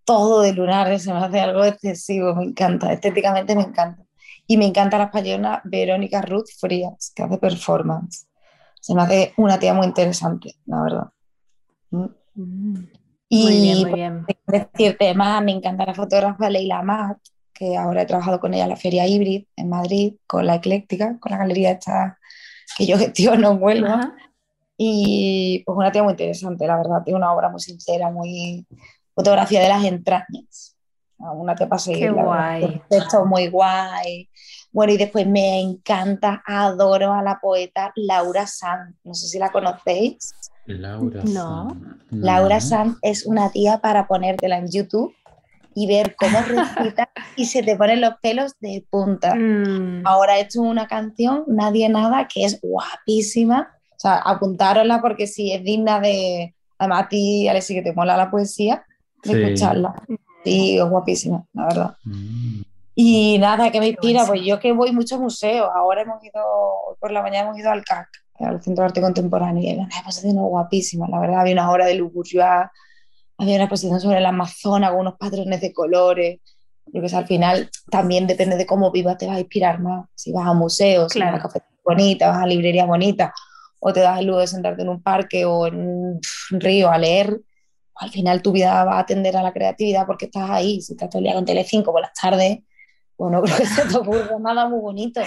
[0.06, 4.04] todo de lunares, se me hace algo excesivo, me encanta, estéticamente me encanta.
[4.46, 8.28] Y me encanta la española Verónica Ruth Frías, que hace performance.
[8.80, 11.08] Se me hace una tía muy interesante, la verdad.
[11.90, 12.06] Mm.
[12.36, 12.88] Mm.
[13.30, 14.26] Y muy bien, muy bien.
[14.46, 17.18] decirte más, me encanta la fotógrafa Leila Matt,
[17.62, 21.20] que ahora he trabajado con ella en la Feria Híbrid en Madrid, con la Ecléctica,
[21.20, 22.18] con la galería esta
[22.76, 24.16] que yo gestiono en Huelva.
[24.78, 28.66] Y pues una tía muy interesante, la verdad, tiene una obra muy sincera, muy
[29.14, 30.76] fotografía de las entrañas.
[31.20, 32.06] Una tía para seguir.
[32.06, 32.82] Qué guay.
[32.90, 34.28] Esto muy guay.
[34.72, 38.96] Bueno, y después me encanta, adoro a la poeta Laura Sanz.
[39.04, 40.34] No sé si la conocéis.
[40.66, 41.78] Laura no.
[42.10, 45.14] Laura Sanz es una tía para ponértela en YouTube
[45.76, 49.36] y ver cómo recita y se te ponen los pelos de punta.
[49.36, 50.06] Mm.
[50.06, 53.72] Ahora he hecho una canción, Nadie Nada, que es guapísima.
[53.92, 56.56] O sea, apuntárosla porque si es digna de...
[56.78, 58.84] Además a ti, Alexi, que te mola la poesía,
[59.24, 59.94] de escucharla.
[60.44, 61.98] Sí, es guapísima, la verdad.
[62.04, 62.62] Mm.
[62.96, 66.42] Y nada, que me inspira, pues yo que voy mucho a museos, ahora hemos ido,
[67.00, 68.10] por la mañana hemos ido al CAC,
[68.40, 71.86] al Centro de Arte Contemporáneo, y hay una exposición guapísima, la verdad, había una obra
[71.86, 72.02] de Le
[73.42, 76.40] había una exposición sobre el Amazonas unos patrones de colores.
[76.86, 80.08] Yo que sé, al final también depende de cómo vivas, te vas a inspirar más.
[80.16, 83.32] Si vas a museos, si vas a cafés bonitas, vas a librerías bonitas,
[83.80, 86.22] o te das el lujo de sentarte en un parque o en un
[86.52, 87.42] río a leer,
[87.96, 90.82] al final tu vida va a atender a la creatividad porque estás ahí.
[90.82, 92.60] Si estás todo el día con Telecinco por las tardes,
[93.18, 95.22] bueno, pues creo que se te ocurre nada muy bonito.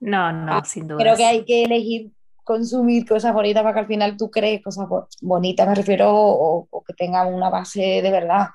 [0.00, 0.98] No, no, ah, sin duda.
[0.98, 2.12] Creo que hay que elegir
[2.44, 4.86] consumir cosas bonitas para que al final tú crees cosas
[5.22, 8.48] bonitas, me refiero, o, que tengan una base de verdad,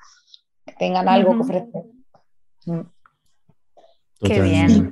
[0.64, 1.84] que tengan algo que ofrecer.
[2.66, 2.80] Mm.
[4.22, 4.90] Qué bien.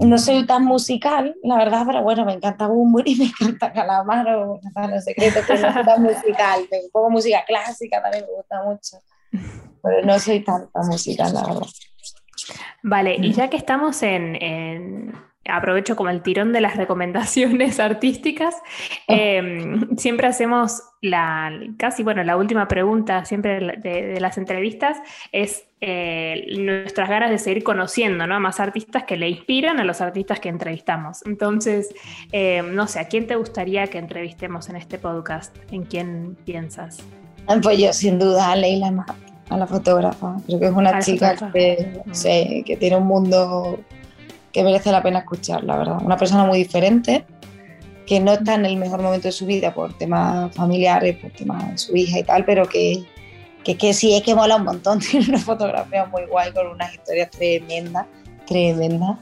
[0.00, 4.60] No soy tan musical, la verdad, pero bueno, me encanta Bumble y me encanta Calamaro,
[4.74, 6.60] no secreto, que no soy tan musical.
[6.70, 8.98] Un poco música clásica también me gusta mucho,
[9.82, 11.66] pero no soy tan, musical, la verdad.
[12.84, 15.12] Vale, y ya que estamos en
[15.48, 18.54] aprovecho como el tirón de las recomendaciones artísticas.
[19.08, 19.14] Oh.
[19.14, 24.98] Em, siempre hacemos la, casi, bueno, la última pregunta siempre de, las entrevistas
[25.32, 28.34] es eh, nuestras ganas de seguir conociendo ¿no?
[28.34, 31.24] a más artistas que le inspiran a los artistas que entrevistamos.
[31.24, 31.94] Entonces,
[32.32, 35.56] em, no sé, ¿a quién te gustaría que entrevistemos en este podcast?
[35.70, 36.98] ¿En quién piensas?
[37.62, 38.92] Pues yo, sin duda, a Leila
[39.50, 40.36] a la fotógrafa.
[40.46, 42.64] Creo que es una chica que, mm.
[42.64, 43.78] que tiene un mundo
[44.58, 45.98] que merece la pena escuchar, la verdad.
[46.04, 47.24] Una persona muy diferente,
[48.06, 51.70] que no está en el mejor momento de su vida por temas familiares, por temas
[51.70, 53.04] de su hija y tal, pero que,
[53.62, 54.98] que, que sí es que mola un montón.
[55.10, 58.06] Tiene una fotografía muy guay con unas historias tremendas,
[58.48, 59.16] tremendas.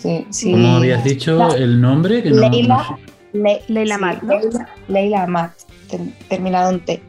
[0.00, 0.50] Sí, sí.
[0.50, 2.20] ¿Cómo habías dicho el nombre?
[2.20, 2.98] Que Leila,
[3.68, 4.22] Leila Matt.
[4.88, 5.52] Leila, Matt,
[6.28, 7.00] terminado en T.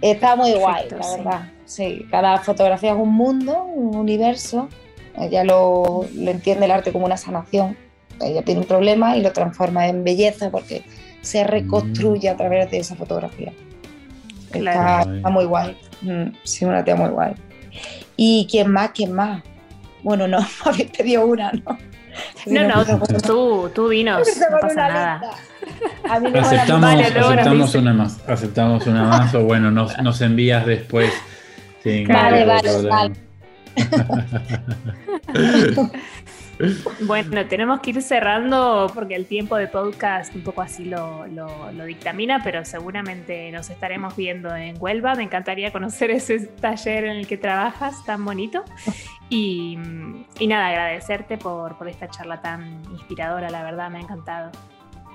[0.00, 1.52] Está muy guay, la verdad.
[1.66, 4.70] Sí, cada fotografía es un mundo, un universo
[5.18, 7.76] ella lo, entiende el arte como una sanación.
[8.20, 10.84] Ella tiene un problema y lo transforma en belleza porque
[11.20, 13.52] se reconstruye a través de esa fotografía.
[14.52, 15.76] Está, muy guay.
[16.02, 17.34] Mm, sí, una tía muy guay.
[18.16, 18.90] ¿Y quién más?
[18.92, 19.42] ¿Quién más?
[20.02, 21.78] Bueno, no, me habéis pedido una, ¿no?
[22.46, 22.84] No, no,
[23.26, 25.20] tú, tú dinos, no pasa nada.
[26.40, 28.20] aceptamos, una más.
[28.26, 31.12] Aceptamos una más o bueno, nos, nos envías después.
[31.84, 33.25] vale, vale, vale.
[37.02, 41.26] Bueno, tenemos que ir cerrando porque el tiempo de podcast un poco así lo,
[41.86, 45.14] dictamina, pero seguramente nos estaremos viendo en Huelva.
[45.14, 48.64] Me encantaría conocer ese taller en el que trabajas tan bonito.
[49.28, 54.50] Y, nada, agradecerte por, por esta charla tan inspiradora, la verdad, me ha encantado.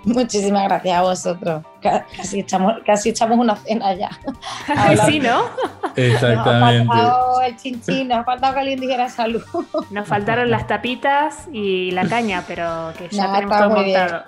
[0.04, 1.64] Muchísimas gracias a vosotros.
[1.82, 4.10] Casi echamos, casi echamos una cena ya.
[5.06, 5.44] sí, ¿no?
[5.96, 6.86] Exactamente.
[6.86, 9.44] Nos ha faltado el chinchín, nos ha faltado que alguien dijera salud.
[9.92, 14.24] Nos faltaron las tapitas y la caña, pero que ya tenemos todo montado.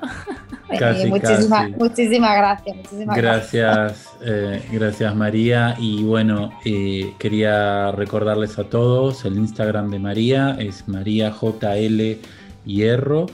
[0.77, 2.75] Casi, muchísimas, muchísimas gracias.
[2.75, 5.75] Muchísimas gracias, eh, gracias María.
[5.77, 12.19] Y bueno, eh, quería recordarles a todos, el Instagram de María es María JL
[12.65, 13.27] Hierro.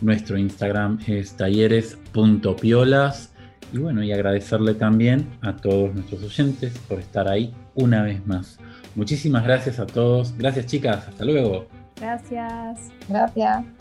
[0.00, 3.32] Nuestro Instagram es talleres.piolas.
[3.72, 8.58] Y bueno, y agradecerle también a todos nuestros oyentes por estar ahí una vez más.
[8.96, 10.36] Muchísimas gracias a todos.
[10.36, 11.06] Gracias chicas.
[11.06, 11.66] Hasta luego.
[12.00, 12.90] Gracias.
[13.08, 13.79] Gracias.